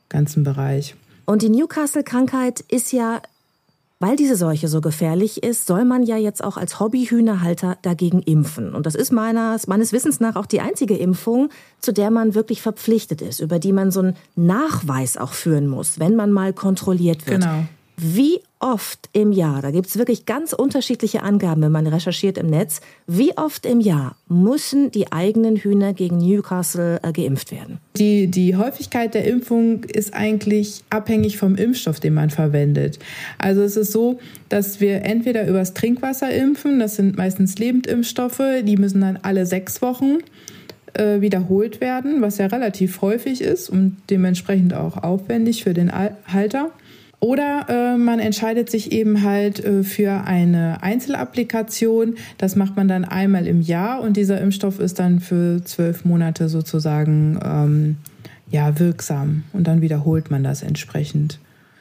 [0.08, 0.96] ganzen Bereich.
[1.26, 3.22] Und die Newcastle-Krankheit ist ja,
[3.98, 8.74] weil diese Seuche so gefährlich ist, soll man ja jetzt auch als Hobbyhühnerhalter dagegen impfen.
[8.74, 11.48] Und das ist meines, meines Wissens nach auch die einzige Impfung,
[11.80, 15.98] zu der man wirklich verpflichtet ist, über die man so einen Nachweis auch führen muss,
[15.98, 17.42] wenn man mal kontrolliert wird.
[17.42, 17.64] Genau.
[17.98, 22.46] Wie oft im Jahr, da gibt es wirklich ganz unterschiedliche Angaben, wenn man recherchiert im
[22.46, 27.78] Netz, wie oft im Jahr müssen die eigenen Hühner gegen Newcastle äh, geimpft werden?
[27.96, 32.98] Die, die Häufigkeit der Impfung ist eigentlich abhängig vom Impfstoff, den man verwendet.
[33.38, 34.18] Also es ist so,
[34.50, 39.80] dass wir entweder übers Trinkwasser impfen, das sind meistens Lebendimpfstoffe, die müssen dann alle sechs
[39.80, 40.18] Wochen
[40.92, 46.72] äh, wiederholt werden, was ja relativ häufig ist und dementsprechend auch aufwendig für den Halter.
[47.18, 52.16] Oder äh, man entscheidet sich eben halt äh, für eine Einzelapplikation.
[52.37, 56.48] Das macht man dann einmal im Jahr und dieser Impfstoff ist dann für zwölf Monate
[56.48, 57.96] sozusagen ähm,
[58.50, 59.44] ja, wirksam.
[59.52, 61.38] Und dann wiederholt man das entsprechend.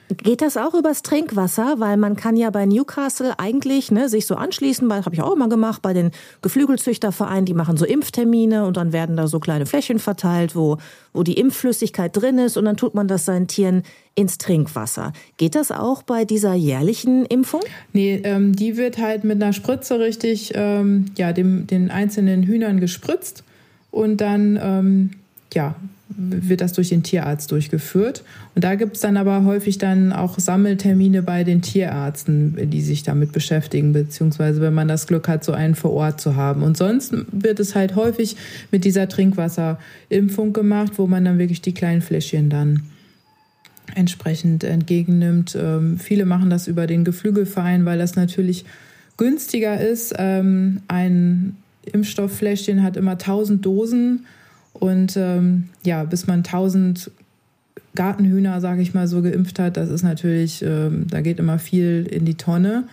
[0.09, 1.75] Geht das auch übers Trinkwasser?
[1.79, 5.33] Weil man kann ja bei Newcastle eigentlich ne, sich so anschließen, weil habe ich auch
[5.33, 9.65] immer gemacht, bei den Geflügelzüchtervereinen, die machen so Impftermine und dann werden da so kleine
[9.65, 10.77] Fläschchen verteilt, wo,
[11.11, 13.81] wo die Impfflüssigkeit drin ist und dann tut man das seinen Tieren
[14.13, 15.11] ins Trinkwasser.
[15.37, 17.61] Geht das auch bei dieser jährlichen Impfung?
[17.91, 22.79] Nee, ähm, die wird halt mit einer Spritze richtig ähm, ja, dem, den einzelnen Hühnern
[22.79, 23.43] gespritzt
[23.89, 25.11] und dann ähm,
[25.53, 25.75] ja,
[26.07, 28.23] wird das durch den Tierarzt durchgeführt.
[28.53, 33.03] Und da gibt es dann aber häufig dann auch Sammeltermine bei den Tierärzten, die sich
[33.03, 36.61] damit beschäftigen, beziehungsweise wenn man das Glück hat, so einen vor Ort zu haben.
[36.61, 38.35] Und sonst wird es halt häufig
[38.71, 42.83] mit dieser Trinkwasserimpfung gemacht, wo man dann wirklich die kleinen Fläschchen dann
[43.95, 45.57] entsprechend entgegennimmt.
[45.59, 48.65] Ähm, viele machen das über den Geflügelverein, weil das natürlich
[49.17, 50.13] günstiger ist.
[50.17, 54.25] Ähm, ein Impfstofffläschchen hat immer 1000 Dosen
[54.79, 57.11] und ähm, ja, bis man 1000
[57.95, 62.07] Gartenhühner, sage ich mal, so geimpft hat, das ist natürlich, ähm, da geht immer viel
[62.09, 62.85] in die Tonne.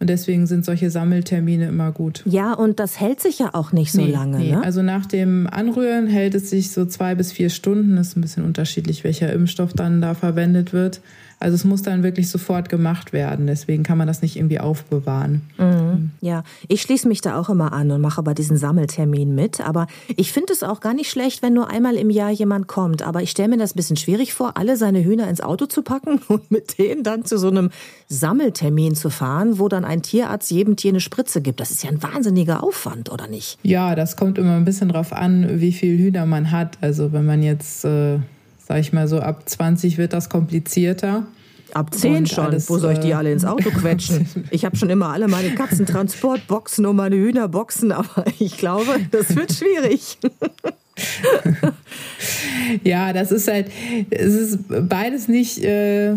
[0.00, 2.22] Und deswegen sind solche Sammeltermine immer gut.
[2.26, 4.38] Ja, und das hält sich ja auch nicht so nee, lange.
[4.38, 4.50] Nee.
[4.50, 4.62] Ne?
[4.62, 7.96] Also nach dem Anrühren hält es sich so zwei bis vier Stunden.
[7.96, 11.00] Das ist ein bisschen unterschiedlich, welcher Impfstoff dann da verwendet wird.
[11.40, 13.46] Also es muss dann wirklich sofort gemacht werden.
[13.46, 15.42] Deswegen kann man das nicht irgendwie aufbewahren.
[15.58, 16.10] Mhm.
[16.20, 19.60] Ja, ich schließe mich da auch immer an und mache bei diesen Sammelterminen mit.
[19.60, 23.02] Aber ich finde es auch gar nicht schlecht, wenn nur einmal im Jahr jemand kommt.
[23.02, 25.82] Aber ich stelle mir das ein bisschen schwierig vor, alle seine Hühner ins Auto zu
[25.82, 27.70] packen und mit denen dann zu so einem
[28.08, 31.60] Sammeltermin zu fahren, wo dann ein Tierarzt jedem Tier eine Spritze gibt.
[31.60, 33.58] Das ist ja ein wahnsinniger Aufwand, oder nicht?
[33.62, 36.78] Ja, das kommt immer ein bisschen drauf an, wie viel Hühner man hat.
[36.80, 38.18] Also wenn man jetzt äh
[38.66, 41.26] sag ich mal so, ab 20 wird das komplizierter.
[41.72, 42.44] Ab 10 schon.
[42.44, 44.26] Alles, Wo soll ich die äh, alle ins Auto quetschen?
[44.50, 49.52] Ich habe schon immer alle meine Katzentransportboxen und meine Hühnerboxen, aber ich glaube, das wird
[49.52, 50.18] schwierig.
[52.84, 53.70] ja, das ist halt,
[54.10, 56.14] es ist beides nicht äh,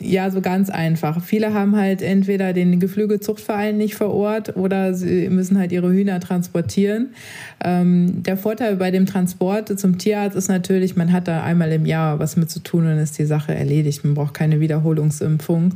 [0.00, 1.22] ja so ganz einfach.
[1.22, 6.20] Viele haben halt entweder den Geflügelzuchtverein nicht vor Ort oder sie müssen halt ihre Hühner
[6.20, 7.14] transportieren.
[7.64, 11.86] Ähm, der Vorteil bei dem Transport zum Tierarzt ist natürlich, man hat da einmal im
[11.86, 14.04] Jahr was mit zu tun und ist die Sache erledigt.
[14.04, 15.74] Man braucht keine Wiederholungsimpfung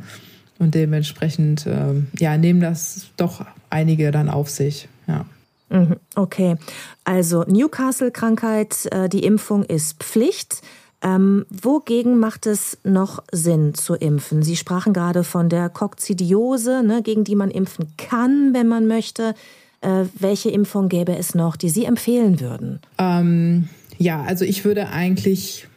[0.59, 4.89] und dementsprechend äh, ja nehmen das doch einige dann auf sich.
[5.07, 5.25] Ja.
[5.71, 6.57] Mhm, okay,
[7.05, 10.63] also Newcastle-Krankheit, äh, die Impfung ist Pflicht.
[11.03, 14.43] Ähm, wogegen macht es noch Sinn zu impfen?
[14.43, 19.35] Sie sprachen gerade von der Kokzidiose, ne, gegen die man impfen kann, wenn man möchte.
[19.81, 22.81] Äh, welche Impfung gäbe es noch, die Sie empfehlen würden?
[22.99, 25.69] Ähm, ja, also ich würde eigentlich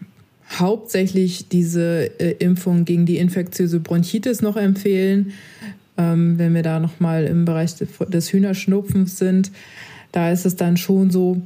[0.59, 5.31] hauptsächlich diese äh, Impfung gegen die infektiöse Bronchitis noch empfehlen.
[5.97, 9.51] Ähm, wenn wir da nochmal im Bereich des Hühnerschnupfens sind,
[10.11, 11.41] da ist es dann schon so,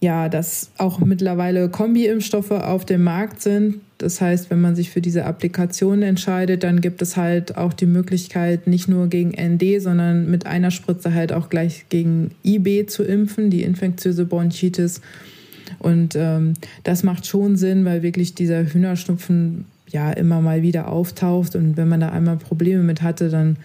[0.00, 3.76] ja, dass auch mittlerweile Kombi-Impfstoffe auf dem Markt sind.
[3.98, 7.86] Das heißt, wenn man sich für diese Applikation entscheidet, dann gibt es halt auch die
[7.86, 13.02] Möglichkeit, nicht nur gegen ND, sondern mit einer Spritze halt auch gleich gegen IB zu
[13.02, 15.02] impfen, die infektiöse Bronchitis.
[15.78, 21.56] Und ähm, das macht schon Sinn, weil wirklich dieser Hühnerschnupfen ja immer mal wieder auftaucht.
[21.56, 23.56] Und wenn man da einmal Probleme mit hatte, dann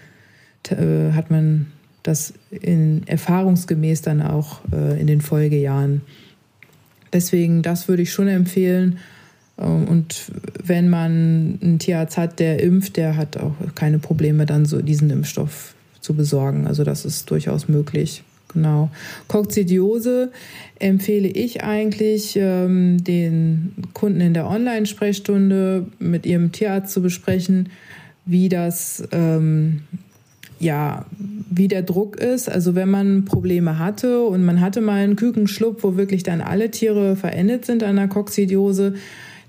[0.70, 1.66] äh, hat man
[2.02, 6.02] das in, erfahrungsgemäß dann auch äh, in den Folgejahren.
[7.12, 8.98] Deswegen, das würde ich schon empfehlen.
[9.58, 10.30] Ähm, und
[10.62, 15.10] wenn man einen Tierarzt hat, der impft, der hat auch keine Probleme, dann so diesen
[15.10, 16.66] Impfstoff zu besorgen.
[16.66, 18.22] Also das ist durchaus möglich.
[18.56, 18.88] Genau.
[19.28, 20.32] Kokzidiose
[20.78, 27.68] empfehle ich eigentlich, ähm, den Kunden in der Online-Sprechstunde mit ihrem Tierarzt zu besprechen,
[28.24, 29.82] wie das ähm,
[30.58, 31.04] ja,
[31.50, 32.48] wie der Druck ist.
[32.48, 36.70] Also wenn man Probleme hatte und man hatte mal einen Kükenschlupp, wo wirklich dann alle
[36.70, 38.94] Tiere verendet sind an der Kokzidiose,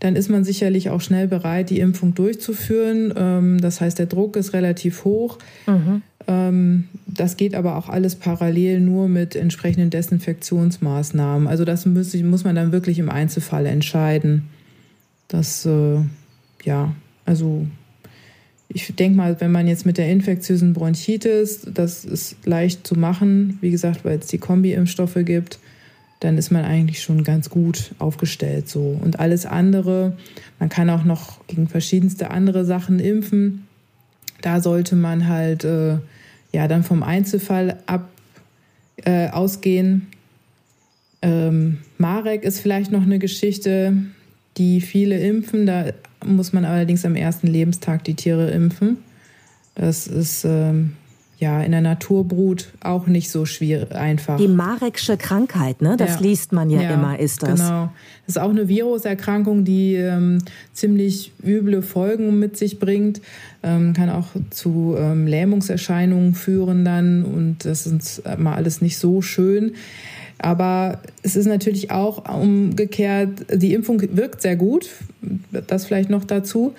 [0.02, 3.13] dann ist man sicherlich auch schnell bereit, die Impfung durchzuführen.
[3.15, 5.38] Ähm, das heißt, der Druck ist relativ hoch.
[5.65, 6.02] Mhm.
[6.28, 11.48] Ähm, das geht aber auch alles parallel nur mit entsprechenden Desinfektionsmaßnahmen.
[11.48, 14.44] Also das muss, muss man dann wirklich im Einzelfall entscheiden.
[15.28, 16.00] Das, äh,
[16.63, 16.94] ja,
[17.26, 17.66] also
[18.70, 23.58] ich denke mal, wenn man jetzt mit der infektiösen Bronchitis, das ist leicht zu machen,
[23.62, 25.60] wie gesagt, weil es die Kombi-Impfstoffe gibt,
[26.20, 29.00] dann ist man eigentlich schon ganz gut aufgestellt so.
[29.02, 30.18] Und alles andere,
[30.60, 33.68] man kann auch noch gegen verschiedenste andere Sachen impfen.
[34.42, 35.98] Da sollte man halt äh,
[36.58, 38.10] ja dann vom Einzelfall ab
[39.06, 40.08] äh, ausgehen.
[41.22, 43.93] Ähm, Marek ist vielleicht noch eine Geschichte,
[44.58, 45.67] die viele impfen.
[45.67, 45.91] Da
[46.26, 48.98] muss man allerdings am ersten Lebenstag die Tiere impfen.
[49.76, 50.93] Das ist ähm,
[51.39, 54.38] ja in der Naturbrut auch nicht so schwierig einfach.
[54.38, 55.95] Die Mareksche Krankheit, ne?
[55.97, 56.21] Das ja.
[56.21, 57.60] liest man ja, ja, immer, ist das.
[57.60, 57.91] Genau.
[58.26, 60.39] Das ist auch eine Viruserkrankung, die ähm,
[60.73, 63.21] ziemlich üble Folgen mit sich bringt.
[63.62, 69.21] Ähm, kann auch zu ähm, Lähmungserscheinungen führen dann und das ist mal alles nicht so
[69.21, 69.73] schön.
[70.39, 74.89] Aber es ist natürlich auch umgekehrt, die Impfung wirkt sehr gut,
[75.67, 76.76] das vielleicht noch dazu.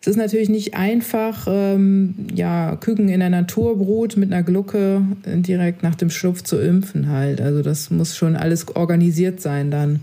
[0.00, 5.82] Es ist natürlich nicht einfach, ähm, ja, Küken in der Naturbrut mit einer Glucke direkt
[5.82, 7.42] nach dem Schlupf zu impfen halt.
[7.42, 10.00] Also das muss schon alles organisiert sein dann.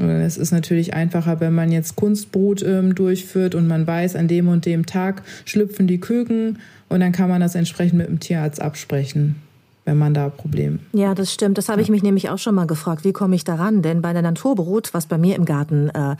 [0.00, 4.48] Es ist natürlich einfacher, wenn man jetzt Kunstbrut ähm, durchführt und man weiß, an dem
[4.48, 8.62] und dem Tag schlüpfen die Küken und dann kann man das entsprechend mit dem Tierarzt
[8.62, 9.36] absprechen
[9.84, 10.80] wenn man da Probleme.
[10.92, 11.56] Ja, das stimmt.
[11.56, 13.04] Das habe ich mich nämlich auch schon mal gefragt.
[13.04, 13.80] Wie komme ich daran?
[13.80, 16.16] Denn bei der Naturbrut, was bei mir im Garten äh,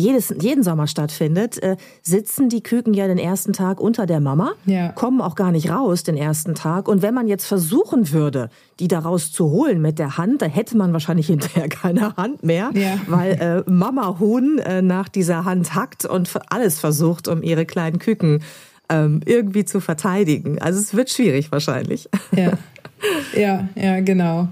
[0.00, 4.52] jedes, jeden Sommer stattfindet, äh, sitzen die Küken ja den ersten Tag unter der Mama,
[4.66, 4.88] ja.
[4.90, 6.88] kommen auch gar nicht raus den ersten Tag.
[6.88, 10.92] Und wenn man jetzt versuchen würde, die da rauszuholen mit der Hand, da hätte man
[10.92, 12.98] wahrscheinlich hinterher keine Hand mehr, ja.
[13.06, 17.98] weil äh, Mama Huhn äh, nach dieser Hand hackt und alles versucht, um ihre kleinen
[17.98, 18.42] Küken
[18.88, 20.60] ähm, irgendwie zu verteidigen.
[20.60, 22.08] Also es wird schwierig wahrscheinlich.
[22.36, 22.52] Ja,
[23.36, 24.48] ja, ja genau.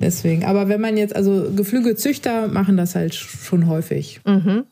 [0.00, 0.44] Deswegen.
[0.44, 4.20] Aber wenn man jetzt, also Geflügelzüchter machen das halt schon häufig.
[4.24, 4.64] Mhm.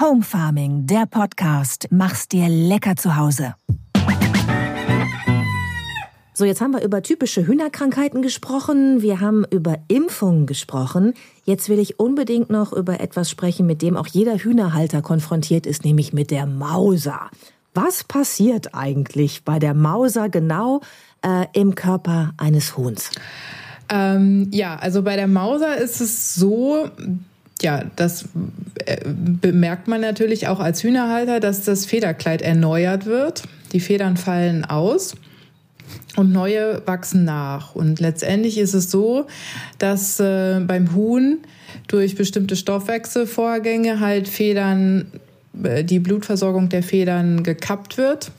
[0.00, 1.86] Home Farming, der Podcast.
[1.90, 3.54] Mach's dir lecker zu Hause.
[6.34, 11.12] So, jetzt haben wir über typische Hühnerkrankheiten gesprochen, wir haben über Impfungen gesprochen.
[11.44, 15.84] Jetzt will ich unbedingt noch über etwas sprechen, mit dem auch jeder Hühnerhalter konfrontiert ist,
[15.84, 17.30] nämlich mit der Mauser.
[17.74, 20.80] Was passiert eigentlich bei der Mauser genau
[21.24, 23.10] äh, im Körper eines Huhns?
[23.88, 26.88] Ähm, ja, also bei der Mauser ist es so,
[27.60, 28.28] ja, das
[28.86, 33.42] äh, bemerkt man natürlich auch als Hühnerhalter, dass das Federkleid erneuert wird.
[33.72, 35.14] Die Federn fallen aus
[36.16, 37.74] und neue wachsen nach.
[37.74, 39.26] Und letztendlich ist es so,
[39.78, 41.38] dass äh, beim Huhn
[41.88, 45.06] durch bestimmte Stoffwechselvorgänge halt Federn,
[45.62, 48.30] äh, die Blutversorgung der Federn gekappt wird,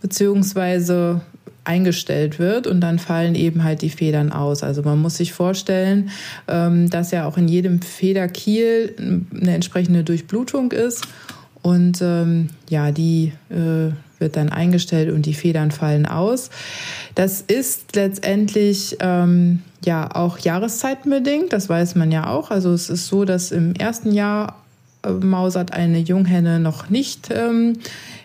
[0.00, 1.20] beziehungsweise
[1.64, 4.62] eingestellt wird und dann fallen eben halt die Federn aus.
[4.62, 6.10] Also man muss sich vorstellen,
[6.48, 8.94] ähm, dass ja auch in jedem Federkiel
[9.34, 11.06] eine entsprechende Durchblutung ist
[11.62, 16.50] und ähm, ja, die äh, wird dann eingestellt und die Federn fallen aus.
[17.14, 22.50] Das ist letztendlich ähm, ja auch jahreszeitenbedingt, das weiß man ja auch.
[22.50, 24.56] Also es ist so, dass im ersten Jahr
[25.06, 27.74] mausert eine Junghenne noch nicht ähm,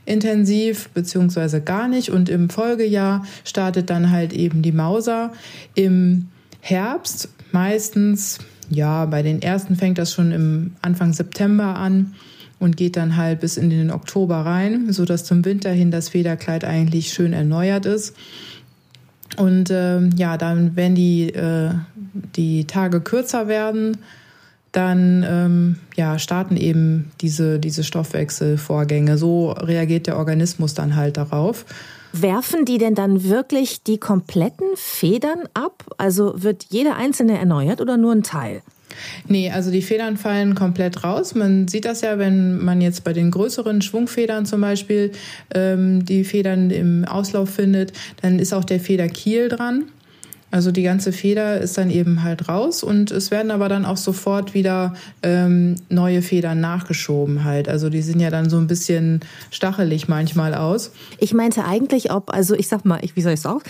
[0.06, 2.10] intensiv beziehungsweise gar nicht.
[2.10, 5.32] Und im Folgejahr startet dann halt eben die Mauser.
[5.76, 6.28] Im
[6.62, 12.14] Herbst meistens, ja, bei den ersten fängt das schon im Anfang September an
[12.60, 16.64] und geht dann halt bis in den Oktober rein, sodass zum Winter hin das Federkleid
[16.64, 18.16] eigentlich schön erneuert ist.
[19.38, 21.72] Und äh, ja, dann, wenn die, äh,
[22.36, 23.98] die Tage kürzer werden,
[24.74, 29.18] dann ähm, ja, starten eben diese, diese Stoffwechselvorgänge.
[29.18, 31.66] So reagiert der Organismus dann halt darauf.
[32.12, 35.86] Werfen die denn dann wirklich die kompletten Federn ab?
[35.98, 38.62] Also wird jede einzelne erneuert oder nur ein Teil?
[39.28, 41.34] Nee, also die Federn fallen komplett raus.
[41.34, 45.12] Man sieht das ja, wenn man jetzt bei den größeren Schwungfedern zum Beispiel
[45.54, 49.86] ähm, die Federn im Auslauf findet, dann ist auch der Federkiel dran.
[50.54, 53.98] Also die ganze Feder ist dann eben halt raus und es werden aber dann auch
[53.98, 57.68] sofort wieder ähm, neue Federn nachgeschoben halt.
[57.68, 60.92] Also die sind ja dann so ein bisschen stachelig manchmal aus.
[61.18, 63.62] Ich meinte eigentlich, ob, also ich sag mal, ich, wie soll ich es auch,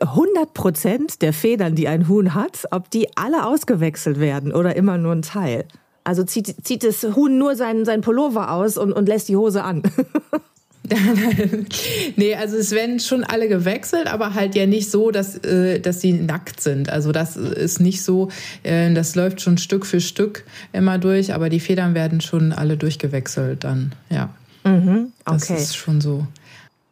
[0.00, 4.96] 100 Prozent der Federn, die ein Huhn hat, ob die alle ausgewechselt werden oder immer
[4.96, 5.66] nur ein Teil.
[6.04, 9.62] Also zieht, zieht das Huhn nur seinen, seinen Pullover aus und, und lässt die Hose
[9.62, 9.82] an.
[12.16, 16.00] nee, also es werden schon alle gewechselt, aber halt ja nicht so, dass, äh, dass
[16.00, 16.88] sie nackt sind.
[16.88, 18.28] Also das ist nicht so,
[18.62, 22.76] äh, das läuft schon Stück für Stück immer durch, aber die Federn werden schon alle
[22.76, 24.30] durchgewechselt dann, ja.
[24.64, 25.36] Mhm, okay.
[25.38, 26.26] Das ist schon so.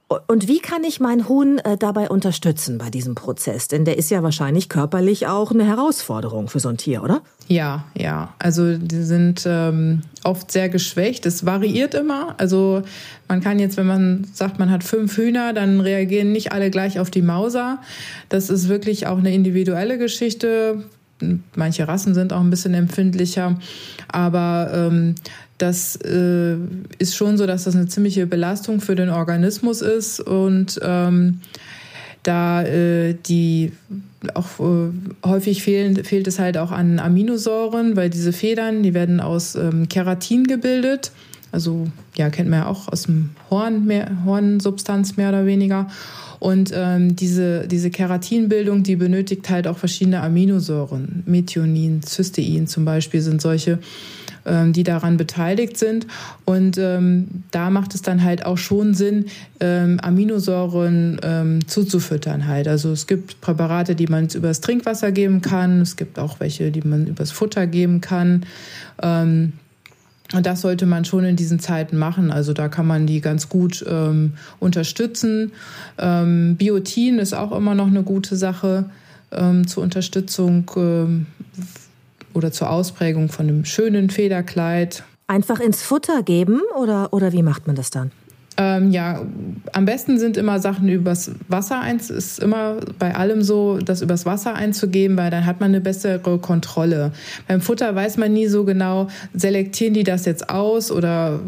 [0.09, 3.67] Und wie kann ich mein Huhn äh, dabei unterstützen bei diesem Prozess?
[3.67, 7.23] Denn der ist ja wahrscheinlich körperlich auch eine Herausforderung für so ein Tier, oder?
[7.49, 8.33] Ja, ja.
[8.39, 11.27] Also die sind ähm, oft sehr geschwächt.
[11.27, 12.37] Es variiert immer.
[12.39, 12.83] Also
[13.27, 17.01] man kann jetzt, wenn man sagt, man hat fünf Hühner, dann reagieren nicht alle gleich
[17.01, 17.81] auf die Mauser.
[18.29, 20.85] Das ist wirklich auch eine individuelle Geschichte.
[21.57, 23.59] Manche Rassen sind auch ein bisschen empfindlicher.
[24.07, 25.17] Aber ähm,
[25.59, 26.57] das äh,
[26.99, 31.41] ist schon so, dass das eine ziemliche Belastung für den Organismus ist und ähm,
[32.23, 33.73] da äh, die
[34.35, 34.91] auch äh,
[35.25, 39.89] häufig fehlen, fehlt es halt auch an Aminosäuren, weil diese Federn, die werden aus ähm,
[39.89, 41.13] Keratin gebildet.
[41.53, 41.87] Also
[42.17, 45.89] ja, kennt man ja auch aus dem Horn, mehr, Hornsubstanz mehr oder weniger.
[46.39, 51.23] Und ähm, diese, diese Keratinbildung, die benötigt halt auch verschiedene Aminosäuren.
[51.27, 53.79] Methionin, Cystein zum Beispiel sind solche,
[54.47, 56.07] ähm, die daran beteiligt sind.
[56.45, 59.27] Und ähm, da macht es dann halt auch schon Sinn,
[59.61, 62.69] ähm, Aminosäuren ähm, zuzufüttern halt.
[62.69, 65.81] Also es gibt Präparate, die man übers Trinkwasser geben kann.
[65.81, 68.47] Es gibt auch welche, die man übers Futter geben kann.
[69.03, 69.53] Ähm,
[70.33, 72.31] und das sollte man schon in diesen Zeiten machen.
[72.31, 75.53] Also da kann man die ganz gut ähm, unterstützen.
[75.99, 78.87] Ähm, Biotin ist auch immer noch eine gute Sache
[79.31, 81.27] ähm, zur Unterstützung ähm,
[82.37, 85.03] oder zur Ausprägung von einem schönen Federkleid.
[85.27, 88.13] Einfach ins Futter geben oder, oder wie macht man das dann?
[88.59, 89.23] Ähm, ja,
[89.73, 92.09] am besten sind immer Sachen übers Wasser eins.
[92.09, 96.39] Ist immer bei allem so, das übers Wasser einzugeben, weil dann hat man eine bessere
[96.39, 97.13] Kontrolle.
[97.49, 101.39] Beim Futter weiß man nie so genau, selektieren die das jetzt aus oder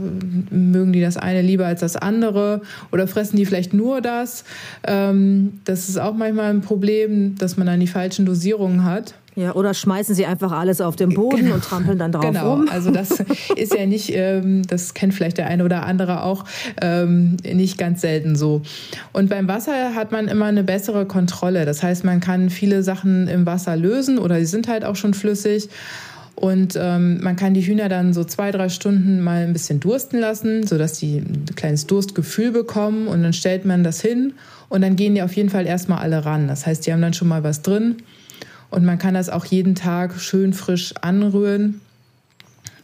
[0.51, 2.61] mögen die das eine lieber als das andere
[2.93, 4.45] oder fressen die vielleicht nur das.
[4.86, 9.14] Ähm, das ist auch manchmal ein Problem, dass man dann die falschen Dosierungen hat.
[9.39, 11.55] Ja, oder schmeißen sie einfach alles auf den Boden genau.
[11.55, 12.55] und trampeln dann drauf genau.
[12.55, 12.68] rum.
[12.72, 13.22] Also das
[13.57, 16.45] ist ja nicht, ähm, das kennt vielleicht der eine oder andere auch,
[16.82, 18.62] ähm, nicht ganz selten so.
[19.12, 21.66] Und beim Wasser hat man immer eine bessere Kontrolle.
[21.66, 25.14] Das heißt, man kann viele Sachen im Wasser lösen oder sie sind halt auch schon
[25.14, 25.68] flüssig.
[26.34, 30.18] Und ähm, man kann die Hühner dann so zwei, drei Stunden mal ein bisschen dursten
[30.18, 33.07] lassen, sodass die ein kleines Durstgefühl bekommen.
[33.07, 34.32] Und dann stellt man das hin
[34.68, 36.49] und dann gehen die auf jeden Fall erstmal alle ran.
[36.49, 37.99] Das heißt, die haben dann schon mal was drin.
[38.71, 41.81] Und man kann das auch jeden Tag schön frisch anrühren.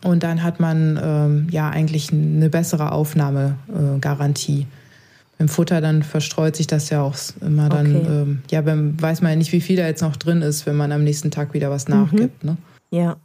[0.03, 4.62] Und dann hat man ähm, ja eigentlich eine bessere Aufnahmegarantie.
[4.62, 4.66] Äh,
[5.39, 7.97] Beim Futter dann verstreut sich das ja auch immer dann.
[7.97, 8.07] Okay.
[8.07, 10.76] Ähm, ja, beim, weiß man ja nicht, wie viel da jetzt noch drin ist, wenn
[10.76, 12.45] man am nächsten Tag wieder was nachgibt.
[12.45, 12.51] Mhm.
[12.51, 12.57] Ne?
[12.91, 13.16] Ja.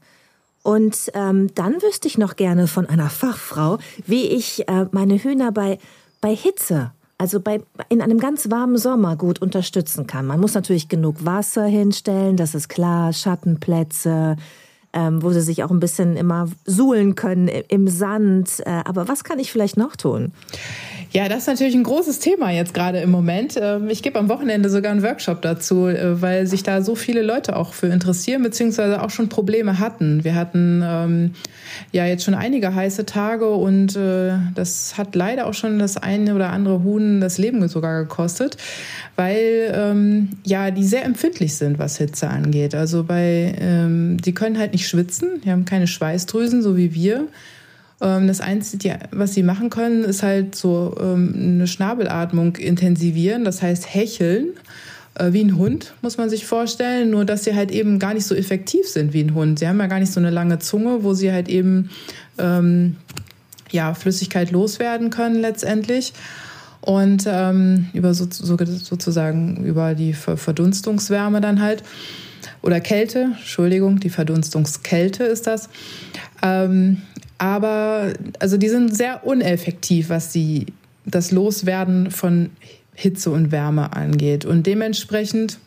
[0.63, 5.51] Und ähm, dann wüsste ich noch gerne von einer Fachfrau, wie ich äh, meine Hühner
[5.51, 5.79] bei,
[6.21, 10.25] bei Hitze also bei, in einem ganz warmen Sommer gut unterstützen kann.
[10.25, 14.37] Man muss natürlich genug Wasser hinstellen, das ist klar, Schattenplätze,
[14.93, 18.61] ähm, wo sie sich auch ein bisschen immer suhlen können im Sand.
[18.65, 20.31] Äh, aber was kann ich vielleicht noch tun?
[21.11, 23.57] Ja, das ist natürlich ein großes Thema jetzt gerade im Moment.
[23.59, 27.23] Ähm, ich gebe am Wochenende sogar einen Workshop dazu, äh, weil sich da so viele
[27.23, 30.23] Leute auch für interessieren, beziehungsweise auch schon Probleme hatten.
[30.23, 31.31] Wir hatten ähm,
[31.91, 36.35] ja jetzt schon einige heiße Tage und äh, das hat leider auch schon das eine
[36.35, 38.57] oder andere Huhn das Leben sogar gekostet,
[39.15, 42.75] weil ähm, ja die sehr empfindlich sind, was Hitze angeht.
[42.75, 47.27] Also bei, ähm, die können halt nicht schwitzen, die haben keine Schweißdrüsen, so wie wir.
[48.01, 53.61] Ähm, das Einzige, was sie machen können, ist halt so ähm, eine Schnabelatmung intensivieren, das
[53.61, 54.53] heißt hecheln
[55.15, 58.25] äh, wie ein Hund, muss man sich vorstellen, nur dass sie halt eben gar nicht
[58.25, 59.59] so effektiv sind wie ein Hund.
[59.59, 61.89] Sie haben ja gar nicht so eine lange Zunge, wo sie halt eben
[62.37, 62.95] ähm,
[63.71, 66.13] ja, Flüssigkeit loswerden können letztendlich.
[66.81, 71.83] Und ähm, über so, so, sozusagen über die Verdunstungswärme dann halt.
[72.61, 75.69] Oder Kälte, Entschuldigung, die Verdunstungskälte ist das.
[76.41, 77.01] Ähm,
[77.37, 80.67] aber also die sind sehr uneffektiv, was die,
[81.05, 82.49] das Loswerden von
[82.93, 84.45] Hitze und Wärme angeht.
[84.45, 85.59] Und dementsprechend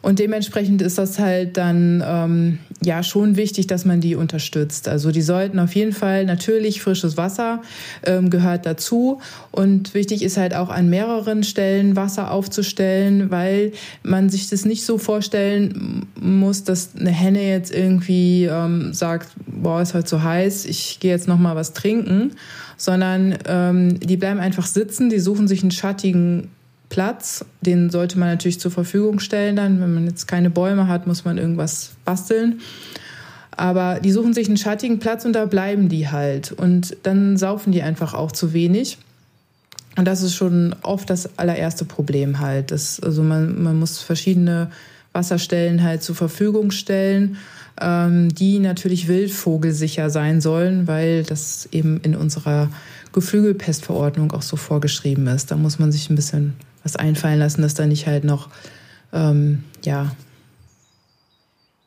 [0.00, 4.88] und dementsprechend ist das halt dann ähm, ja schon wichtig, dass man die unterstützt.
[4.88, 7.62] Also die sollten auf jeden Fall natürlich frisches Wasser
[8.04, 9.20] ähm, gehört dazu.
[9.50, 13.72] Und wichtig ist halt auch an mehreren Stellen Wasser aufzustellen, weil
[14.02, 19.82] man sich das nicht so vorstellen muss, dass eine Henne jetzt irgendwie ähm, sagt, boah,
[19.82, 22.32] ist halt so heiß, ich gehe jetzt noch mal was trinken,
[22.76, 26.48] sondern ähm, die bleiben einfach sitzen, die suchen sich einen schattigen
[26.88, 27.44] Platz.
[27.60, 29.80] Den sollte man natürlich zur Verfügung stellen dann.
[29.80, 32.60] Wenn man jetzt keine Bäume hat, muss man irgendwas basteln.
[33.50, 36.52] Aber die suchen sich einen schattigen Platz und da bleiben die halt.
[36.52, 38.98] Und dann saufen die einfach auch zu wenig.
[39.96, 42.70] Und das ist schon oft das allererste Problem halt.
[42.70, 44.70] Das, also man, man muss verschiedene
[45.12, 47.36] Wasserstellen halt zur Verfügung stellen,
[47.80, 52.70] ähm, die natürlich wildvogelsicher sein sollen, weil das eben in unserer
[53.12, 55.50] Geflügelpestverordnung auch so vorgeschrieben ist.
[55.50, 56.54] Da muss man sich ein bisschen
[56.88, 58.48] was einfallen lassen, dass da nicht halt noch
[59.12, 60.12] ähm, ja,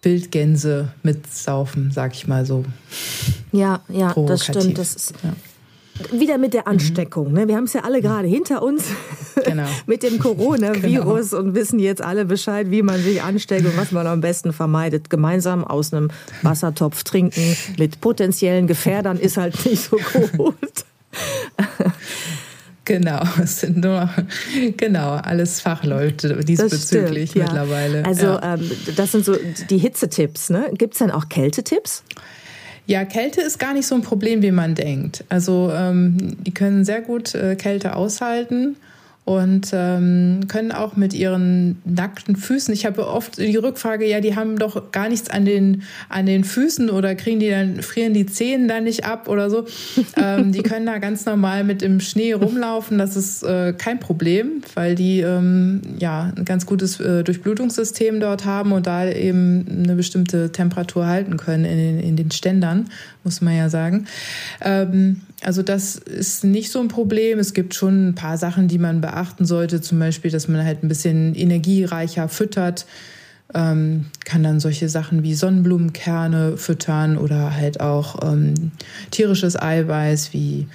[0.03, 2.63] Wildgänse mitsaufen, sag ich mal so.
[3.51, 4.77] Ja, ja, das stimmt.
[4.77, 6.19] Das ist ja.
[6.19, 7.33] wieder mit der Ansteckung.
[7.33, 7.47] Ne?
[7.47, 8.83] Wir haben es ja alle gerade hinter uns
[9.43, 9.67] genau.
[9.87, 11.41] mit dem Coronavirus genau.
[11.41, 15.09] und wissen jetzt alle Bescheid, wie man sich ansteckt und was man am besten vermeidet.
[15.09, 16.11] Gemeinsam aus einem
[16.43, 19.97] Wassertopf trinken mit potenziellen Gefährdern ist halt nicht so
[20.37, 20.85] gut.
[22.85, 24.09] Genau, es sind nur
[24.77, 27.99] genau alles Fachleute diesbezüglich stimmt, mittlerweile.
[27.99, 28.05] Ja.
[28.05, 28.55] Also ja.
[28.55, 29.35] ähm, das sind so
[29.69, 30.49] die Hitzetipps.
[30.49, 30.71] Ne?
[30.73, 32.03] Gibt es denn auch Kältetipps?
[32.87, 35.23] Ja, Kälte ist gar nicht so ein Problem, wie man denkt.
[35.29, 38.75] Also ähm, die können sehr gut äh, Kälte aushalten
[39.23, 42.73] und ähm, können auch mit ihren nackten Füßen.
[42.73, 46.43] Ich habe oft die Rückfrage, ja, die haben doch gar nichts an den an den
[46.43, 49.65] Füßen oder kriegen die dann frieren die Zehen da nicht ab oder so.
[50.17, 52.97] ähm, die können da ganz normal mit im Schnee rumlaufen.
[52.97, 58.45] Das ist äh, kein Problem, weil die ähm, ja ein ganz gutes äh, Durchblutungssystem dort
[58.45, 62.89] haben und da eben eine bestimmte Temperatur halten können in den, in den Ständern,
[63.23, 64.07] muss man ja sagen.
[64.61, 67.39] Ähm, also das ist nicht so ein Problem.
[67.39, 69.81] Es gibt schon ein paar Sachen, die man beachten sollte.
[69.81, 72.85] Zum Beispiel, dass man halt ein bisschen energiereicher füttert.
[73.53, 78.71] Ähm, kann dann solche Sachen wie Sonnenblumenkerne füttern oder halt auch ähm,
[79.09, 80.67] tierisches Eiweiß wie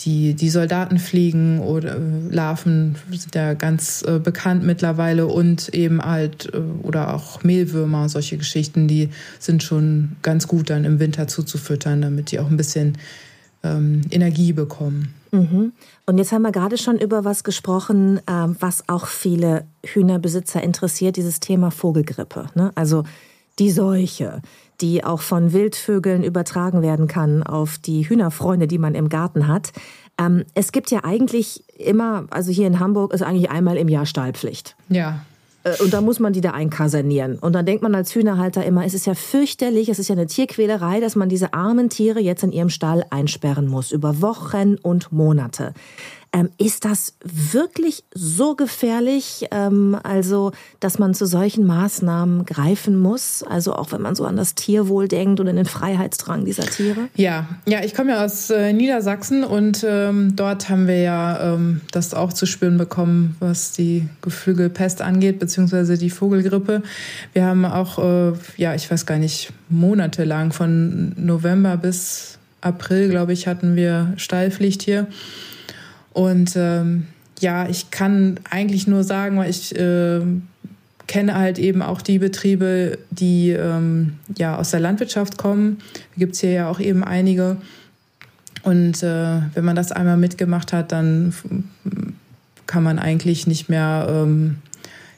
[0.00, 2.00] die, die Soldatenfliegen oder äh,
[2.30, 8.36] Larven sind ja ganz äh, bekannt mittlerweile und eben halt äh, oder auch Mehlwürmer, solche
[8.36, 12.98] Geschichten, die sind schon ganz gut dann im Winter zuzufüttern, damit die auch ein bisschen
[13.62, 15.14] ähm, Energie bekommen.
[15.30, 15.72] Mhm.
[16.06, 21.16] Und jetzt haben wir gerade schon über was gesprochen, ähm, was auch viele Hühnerbesitzer interessiert,
[21.16, 22.46] dieses Thema Vogelgrippe.
[22.54, 22.70] Ne?
[22.74, 23.04] Also
[23.58, 24.42] die Seuche,
[24.80, 29.72] die auch von Wildvögeln übertragen werden kann auf die Hühnerfreunde, die man im Garten hat.
[30.18, 34.06] Ähm, es gibt ja eigentlich immer, also hier in Hamburg ist eigentlich einmal im Jahr
[34.06, 34.76] Stallpflicht.
[34.88, 35.24] Ja.
[35.64, 37.38] Äh, und da muss man die da einkasernieren.
[37.38, 40.26] Und dann denkt man als Hühnerhalter immer, es ist ja fürchterlich, es ist ja eine
[40.26, 45.12] Tierquälerei, dass man diese armen Tiere jetzt in ihrem Stall einsperren muss, über Wochen und
[45.12, 45.74] Monate.
[46.34, 53.42] Ähm, ist das wirklich so gefährlich, ähm, also dass man zu solchen Maßnahmen greifen muss?
[53.42, 57.08] Also auch wenn man so an das Tierwohl denkt und an den Freiheitsdrang dieser Tiere?
[57.16, 61.82] Ja, ja, ich komme ja aus äh, Niedersachsen und ähm, dort haben wir ja ähm,
[61.90, 66.82] das auch zu spüren bekommen, was die Geflügelpest angeht, beziehungsweise die Vogelgrippe.
[67.34, 73.34] Wir haben auch, äh, ja, ich weiß gar nicht, monatelang von November bis April, glaube
[73.34, 75.08] ich, hatten wir Stallpflicht hier.
[76.12, 77.06] Und ähm,
[77.40, 80.20] ja, ich kann eigentlich nur sagen, weil ich äh,
[81.06, 85.78] kenne halt eben auch die Betriebe, die ähm, ja aus der Landwirtschaft kommen.
[86.16, 87.56] Gibt es hier ja auch eben einige.
[88.62, 91.34] Und äh, wenn man das einmal mitgemacht hat, dann
[92.66, 94.58] kann man eigentlich nicht mehr ähm,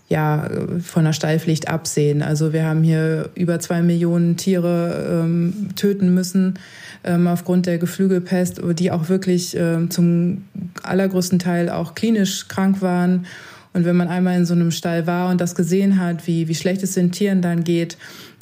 [0.09, 0.49] ja,
[0.83, 2.23] von der Stallpflicht absehen.
[2.23, 6.59] Also wir haben hier über zwei Millionen Tiere ähm, töten müssen
[7.05, 10.45] ähm, aufgrund der Geflügelpest, die auch wirklich ähm, zum
[10.83, 13.27] allergrößten Teil auch klinisch krank waren.
[13.73, 16.55] Und wenn man einmal in so einem Stall war und das gesehen hat, wie, wie
[16.55, 17.97] schlecht es den Tieren dann geht,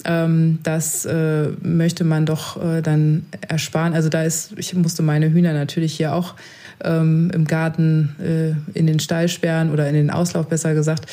[0.04, 3.94] ähm, das äh, möchte man doch äh, dann ersparen.
[3.94, 6.34] Also da ist, ich musste meine Hühner natürlich hier auch
[6.82, 11.06] ähm, im Garten äh, in den Stall sperren oder in den Auslauf besser gesagt.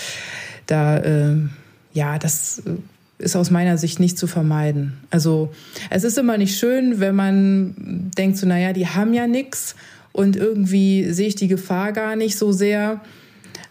[0.66, 1.36] Da, äh,
[1.94, 2.62] ja, das
[3.18, 4.94] ist aus meiner Sicht nicht zu vermeiden.
[5.10, 5.54] Also
[5.90, 9.76] es ist immer nicht schön, wenn man denkt so, naja, die haben ja nichts
[10.12, 13.02] und irgendwie sehe ich die Gefahr gar nicht so sehr.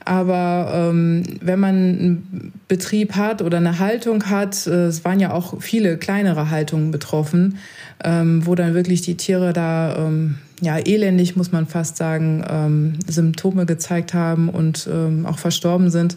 [0.09, 5.33] Aber ähm, wenn man einen Betrieb hat oder eine Haltung hat, äh, es waren ja
[5.33, 7.59] auch viele kleinere Haltungen betroffen,
[8.03, 12.95] ähm, wo dann wirklich die Tiere da ähm, ja elendig, muss man fast sagen, ähm,
[13.07, 16.17] Symptome gezeigt haben und ähm, auch verstorben sind,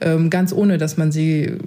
[0.00, 1.58] ähm, ganz ohne, dass man sie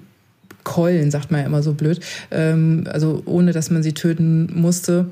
[0.63, 1.99] Keulen, sagt man ja immer so blöd,
[2.31, 5.11] ähm, also ohne dass man sie töten musste,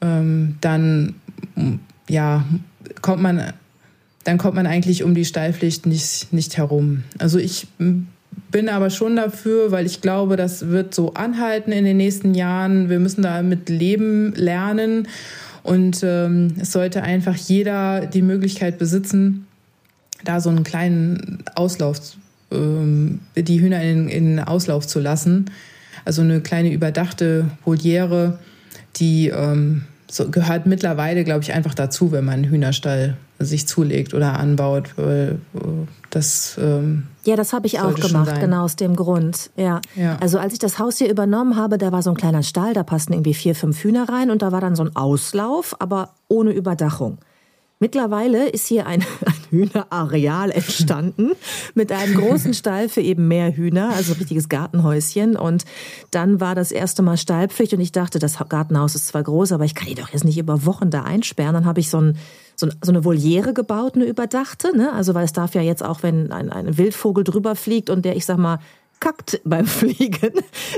[0.00, 1.16] ähm, dann
[2.08, 2.44] ja,
[3.02, 3.52] kommt man,
[4.24, 7.04] dann kommt man eigentlich um die Stallpflicht nicht, nicht herum.
[7.18, 11.96] Also ich bin aber schon dafür, weil ich glaube, das wird so anhalten in den
[11.96, 12.90] nächsten Jahren.
[12.90, 15.08] Wir müssen damit leben lernen
[15.62, 19.46] und ähm, es sollte einfach jeder die Möglichkeit besitzen,
[20.24, 22.00] da so einen kleinen Auslauf
[22.50, 25.50] ähm, die Hühner in, in Auslauf zu lassen.
[26.04, 28.38] Also eine kleine überdachte Voliere,
[28.96, 34.12] die ähm, so gehört mittlerweile, glaube ich, einfach dazu, wenn man einen Hühnerstall sich zulegt
[34.14, 34.90] oder anbaut.
[34.96, 35.58] Weil äh,
[36.10, 39.50] das ähm, ja, das habe ich auch gemacht, genau aus dem Grund.
[39.56, 39.80] Ja.
[39.94, 40.16] ja.
[40.20, 42.82] Also als ich das Haus hier übernommen habe, da war so ein kleiner Stall, da
[42.82, 46.52] passten irgendwie vier, fünf Hühner rein und da war dann so ein Auslauf, aber ohne
[46.52, 47.18] Überdachung.
[47.82, 51.32] Mittlerweile ist hier ein, ein Hühnerareal entstanden
[51.74, 55.34] mit einem großen Stall für eben mehr Hühner, also richtiges Gartenhäuschen.
[55.34, 55.64] Und
[56.10, 59.64] dann war das erste Mal Stallpflicht und ich dachte, das Gartenhaus ist zwar groß, aber
[59.64, 61.54] ich kann die doch jetzt nicht über Wochen da einsperren.
[61.54, 62.18] Dann habe ich so, ein,
[62.54, 64.76] so, eine Voliere gebaut, eine überdachte.
[64.76, 64.92] Ne?
[64.92, 68.14] Also weil es darf ja jetzt auch, wenn ein, ein Wildvogel drüber fliegt und der,
[68.14, 68.58] ich sag mal,
[69.00, 70.32] kackt beim Fliegen,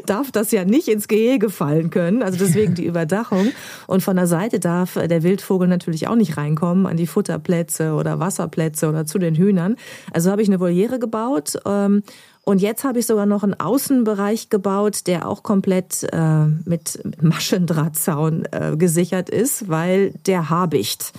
[0.07, 2.23] darf das ja nicht ins Gehege fallen können.
[2.23, 3.49] Also deswegen die Überdachung.
[3.87, 8.21] Und von der Seite darf der Wildvogel natürlich auch nicht reinkommen an die Futterplätze oder
[8.21, 9.77] Wasserplätze oder zu den Hühnern.
[10.13, 11.59] Also habe ich eine Voliere gebaut.
[11.67, 12.03] Ähm,
[12.45, 18.47] und jetzt habe ich sogar noch einen Außenbereich gebaut, der auch komplett äh, mit Maschendrahtzaun
[18.51, 21.13] äh, gesichert ist, weil der Habicht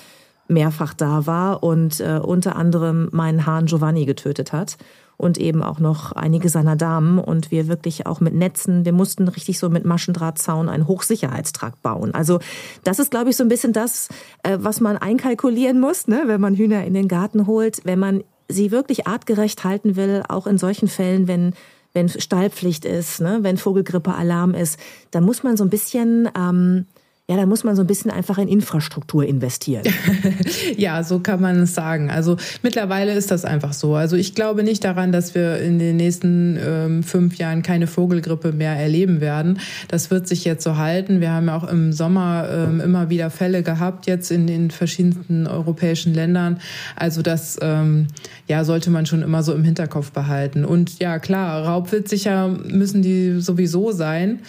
[0.49, 4.77] mehrfach da war und äh, unter anderem meinen Hahn Giovanni getötet hat
[5.17, 9.27] und eben auch noch einige seiner Damen und wir wirklich auch mit Netzen, wir mussten
[9.27, 12.13] richtig so mit Maschendrahtzaun einen Hochsicherheitstrakt bauen.
[12.13, 12.39] Also
[12.83, 14.09] das ist, glaube ich, so ein bisschen das,
[14.43, 18.23] äh, was man einkalkulieren muss, ne, wenn man Hühner in den Garten holt, wenn man
[18.49, 21.53] sie wirklich artgerecht halten will, auch in solchen Fällen, wenn
[21.93, 24.79] wenn Stallpflicht ist, ne, wenn Vogelgrippe Alarm ist,
[25.11, 26.87] dann muss man so ein bisschen ähm,
[27.29, 29.83] ja, da muss man so ein bisschen einfach in Infrastruktur investieren.
[30.77, 32.11] ja, so kann man es sagen.
[32.11, 33.95] Also mittlerweile ist das einfach so.
[33.95, 38.51] Also ich glaube nicht daran, dass wir in den nächsten ähm, fünf Jahren keine Vogelgrippe
[38.51, 39.59] mehr erleben werden.
[39.87, 41.21] Das wird sich jetzt so halten.
[41.21, 45.47] Wir haben ja auch im Sommer ähm, immer wieder Fälle gehabt, jetzt in den verschiedensten
[45.47, 46.59] europäischen Ländern.
[46.97, 48.07] Also das ähm,
[48.49, 50.65] ja, sollte man schon immer so im Hinterkopf behalten.
[50.65, 54.39] Und ja, klar, raubwildsicher müssen die sowieso sein.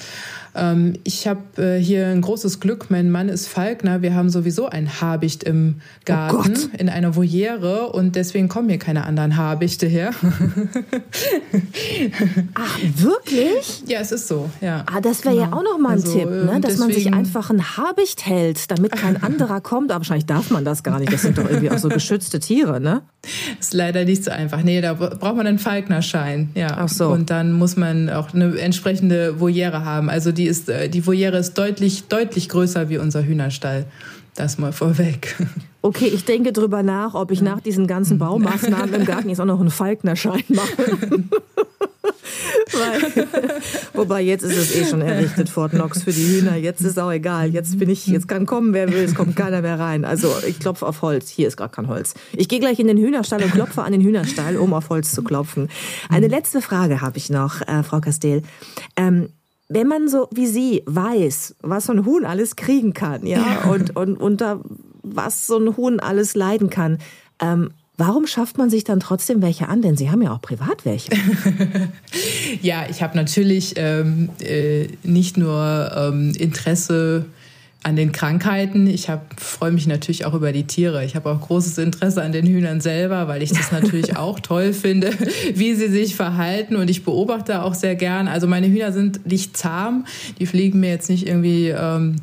[0.55, 2.87] Ähm, ich habe äh, hier ein großes Glück.
[2.91, 4.03] Mein Mann ist Falkner.
[4.03, 8.79] Wir haben sowieso ein Habicht im Garten oh in einer Voliere und deswegen kommen hier
[8.79, 10.13] keine anderen Habichte her.
[12.55, 13.83] Ach, wirklich?
[13.87, 14.49] Ja, es ist so.
[14.61, 14.85] Ja.
[14.87, 15.59] Ah, das wäre ja genau.
[15.59, 16.53] auch noch mal ein also, Tipp, ne?
[16.55, 16.79] Ähm, dass deswegen...
[16.81, 19.91] man sich einfach ein Habicht hält, damit kein anderer kommt.
[19.91, 21.13] Aber wahrscheinlich darf man das gar nicht.
[21.13, 23.03] Das sind doch irgendwie auch so geschützte Tiere, ne?
[23.59, 24.63] Ist leider nicht so einfach.
[24.63, 26.51] Nee, da braucht man einen Falknerschein.
[26.55, 26.77] Ja.
[26.79, 27.09] Ach so.
[27.09, 30.11] Und dann muss man auch eine entsprechende Voliere haben.
[30.11, 33.87] Also die ist, äh, die Voliere ist deutlich, deutlich größer wie unser Hühnerstall.
[34.35, 35.37] Das mal vorweg.
[35.85, 39.45] Okay, ich denke drüber nach, ob ich nach diesen ganzen Baumaßnahmen im Garten jetzt auch
[39.45, 41.23] noch einen Falknerschein mache.
[42.73, 43.27] Weil,
[43.93, 46.57] wobei jetzt ist es eh schon errichtet, Fort Knox für die Hühner.
[46.57, 47.51] Jetzt ist auch egal.
[47.51, 49.05] Jetzt bin ich, jetzt kann kommen, wer will.
[49.05, 50.07] Es kommt keiner mehr rein.
[50.07, 51.29] Also ich klopfe auf Holz.
[51.29, 52.15] Hier ist gar kein Holz.
[52.33, 55.23] Ich gehe gleich in den Hühnerstall und klopfe an den Hühnerstall, um auf Holz zu
[55.23, 55.69] klopfen.
[56.09, 58.43] Eine letzte Frage habe ich noch, äh, Frau Castell.
[58.97, 59.29] Ähm,
[59.69, 63.71] wenn man so wie Sie weiß, was so ein Huhn alles kriegen kann, ja, ja.
[63.71, 64.61] und, und unter
[65.03, 66.99] was so ein Huhn alles leiden kann,
[67.41, 69.81] ähm, Warum schafft man sich dann trotzdem welche an?
[69.81, 71.13] Denn Sie haben ja auch privat welche.
[72.61, 77.27] ja, ich habe natürlich ähm, äh, nicht nur ähm, Interesse
[77.85, 78.87] an den Krankheiten.
[78.87, 81.05] Ich freue mich natürlich auch über die Tiere.
[81.05, 84.73] Ich habe auch großes Interesse an den Hühnern selber, weil ich das natürlich auch toll
[84.73, 85.11] finde,
[85.55, 86.77] wie sie sich verhalten.
[86.77, 88.27] Und ich beobachte auch sehr gern.
[88.27, 90.07] Also meine Hühner sind nicht zahm.
[90.39, 92.17] Die fliegen mir jetzt nicht irgendwie ähm,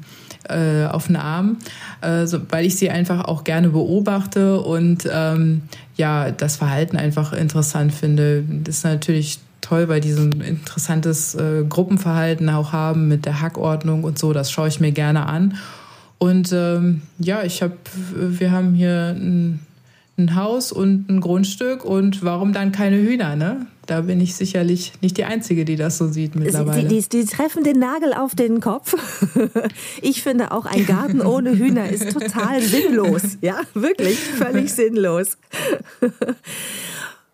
[0.49, 1.57] äh, auf den Arm,
[2.01, 5.62] äh, so, weil ich sie einfach auch gerne beobachte und ähm,
[5.95, 8.43] ja, das Verhalten einfach interessant finde.
[8.64, 9.39] Das ist natürlich
[9.72, 14.34] toll, weil die so ein interessantes äh, Gruppenverhalten auch haben mit der Hackordnung und so.
[14.34, 15.57] Das schaue ich mir gerne an.
[16.17, 17.78] Und ähm, ja, ich habe,
[18.13, 19.59] wir haben hier ein,
[20.17, 23.65] ein, Haus und ein Grundstück und warum dann keine Hühner, ne?
[23.88, 26.88] Da bin ich sicherlich nicht die Einzige, die das so sieht mittlerweile.
[26.88, 28.95] Die, die, die treffen den Nagel auf den Kopf.
[30.01, 33.22] Ich finde auch ein Garten ohne Hühner ist total sinnlos.
[33.41, 35.38] Ja, wirklich völlig sinnlos.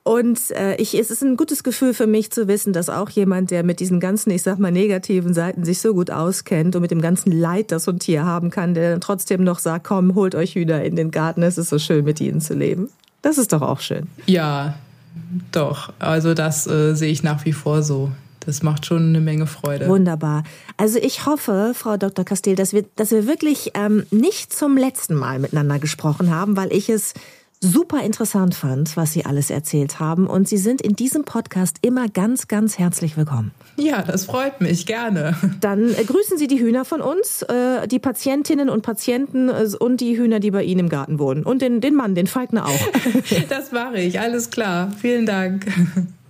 [0.08, 3.52] Und äh, ich, es ist ein gutes Gefühl für mich zu wissen, dass auch jemand,
[3.52, 6.92] der mit diesen ganzen, ich sag mal, negativen Seiten sich so gut auskennt und mit
[6.92, 10.16] dem ganzen Leid, das so ein Tier haben kann, der dann trotzdem noch sagt, komm,
[10.16, 12.90] holt euch Hühner in den Garten, es ist so schön, mit ihnen zu leben.
[13.22, 14.08] Das ist doch auch schön.
[14.28, 14.76] Ja,
[15.52, 15.92] doch.
[16.00, 18.10] Also das äh, sehe ich nach wie vor so.
[18.40, 19.90] Das macht schon eine Menge Freude.
[19.90, 20.46] Wunderbar.
[20.78, 22.24] Also ich hoffe, Frau Dr.
[22.24, 26.72] Castell, dass wir, dass wir wirklich ähm, nicht zum letzten Mal miteinander gesprochen haben, weil
[26.72, 27.14] ich es
[27.60, 30.28] super interessant fand, was Sie alles erzählt haben.
[30.28, 33.52] Und Sie sind in diesem Podcast immer ganz, ganz herzlich willkommen.
[33.78, 35.36] Ja, das freut mich, gerne.
[35.62, 40.02] Dann äh, grüßen Sie die Hühner von uns, äh, die Patientinnen und Patienten äh, und
[40.02, 41.44] die Hühner, die bei Ihnen im Garten wohnen.
[41.44, 42.88] Und den, den Mann, den Falkner auch.
[43.50, 44.92] das mache ich, alles klar.
[45.00, 45.66] Vielen Dank.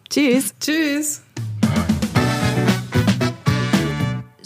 [0.09, 0.53] Tschüss.
[0.59, 1.21] Tschüss.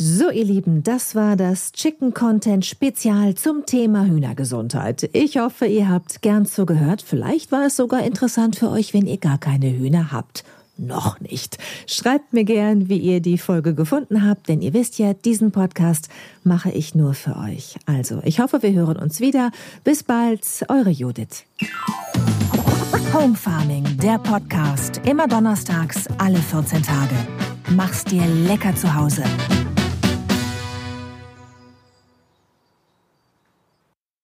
[0.04, 5.08] So, ihr Lieben, das war das Chicken Content Spezial zum Thema Hühnergesundheit.
[5.14, 7.04] Ich hoffe, ihr habt gern zugehört.
[7.04, 10.44] Vielleicht war es sogar interessant für euch, wenn ihr gar keine Hühner habt.
[10.76, 11.60] Noch nicht.
[11.86, 16.10] Schreibt mir gern, wie ihr die Folge gefunden habt, denn ihr wisst ja, diesen Podcast
[16.44, 17.76] mache ich nur für euch.
[17.86, 19.52] Also, ich hoffe, wir hören uns wieder.
[19.84, 21.46] Bis bald, eure Judith.
[23.14, 25.00] Home Farming, der Podcast.
[25.06, 27.16] Immer donnerstags, alle 14 Tage.
[27.76, 29.24] Mach's dir lecker zu Hause.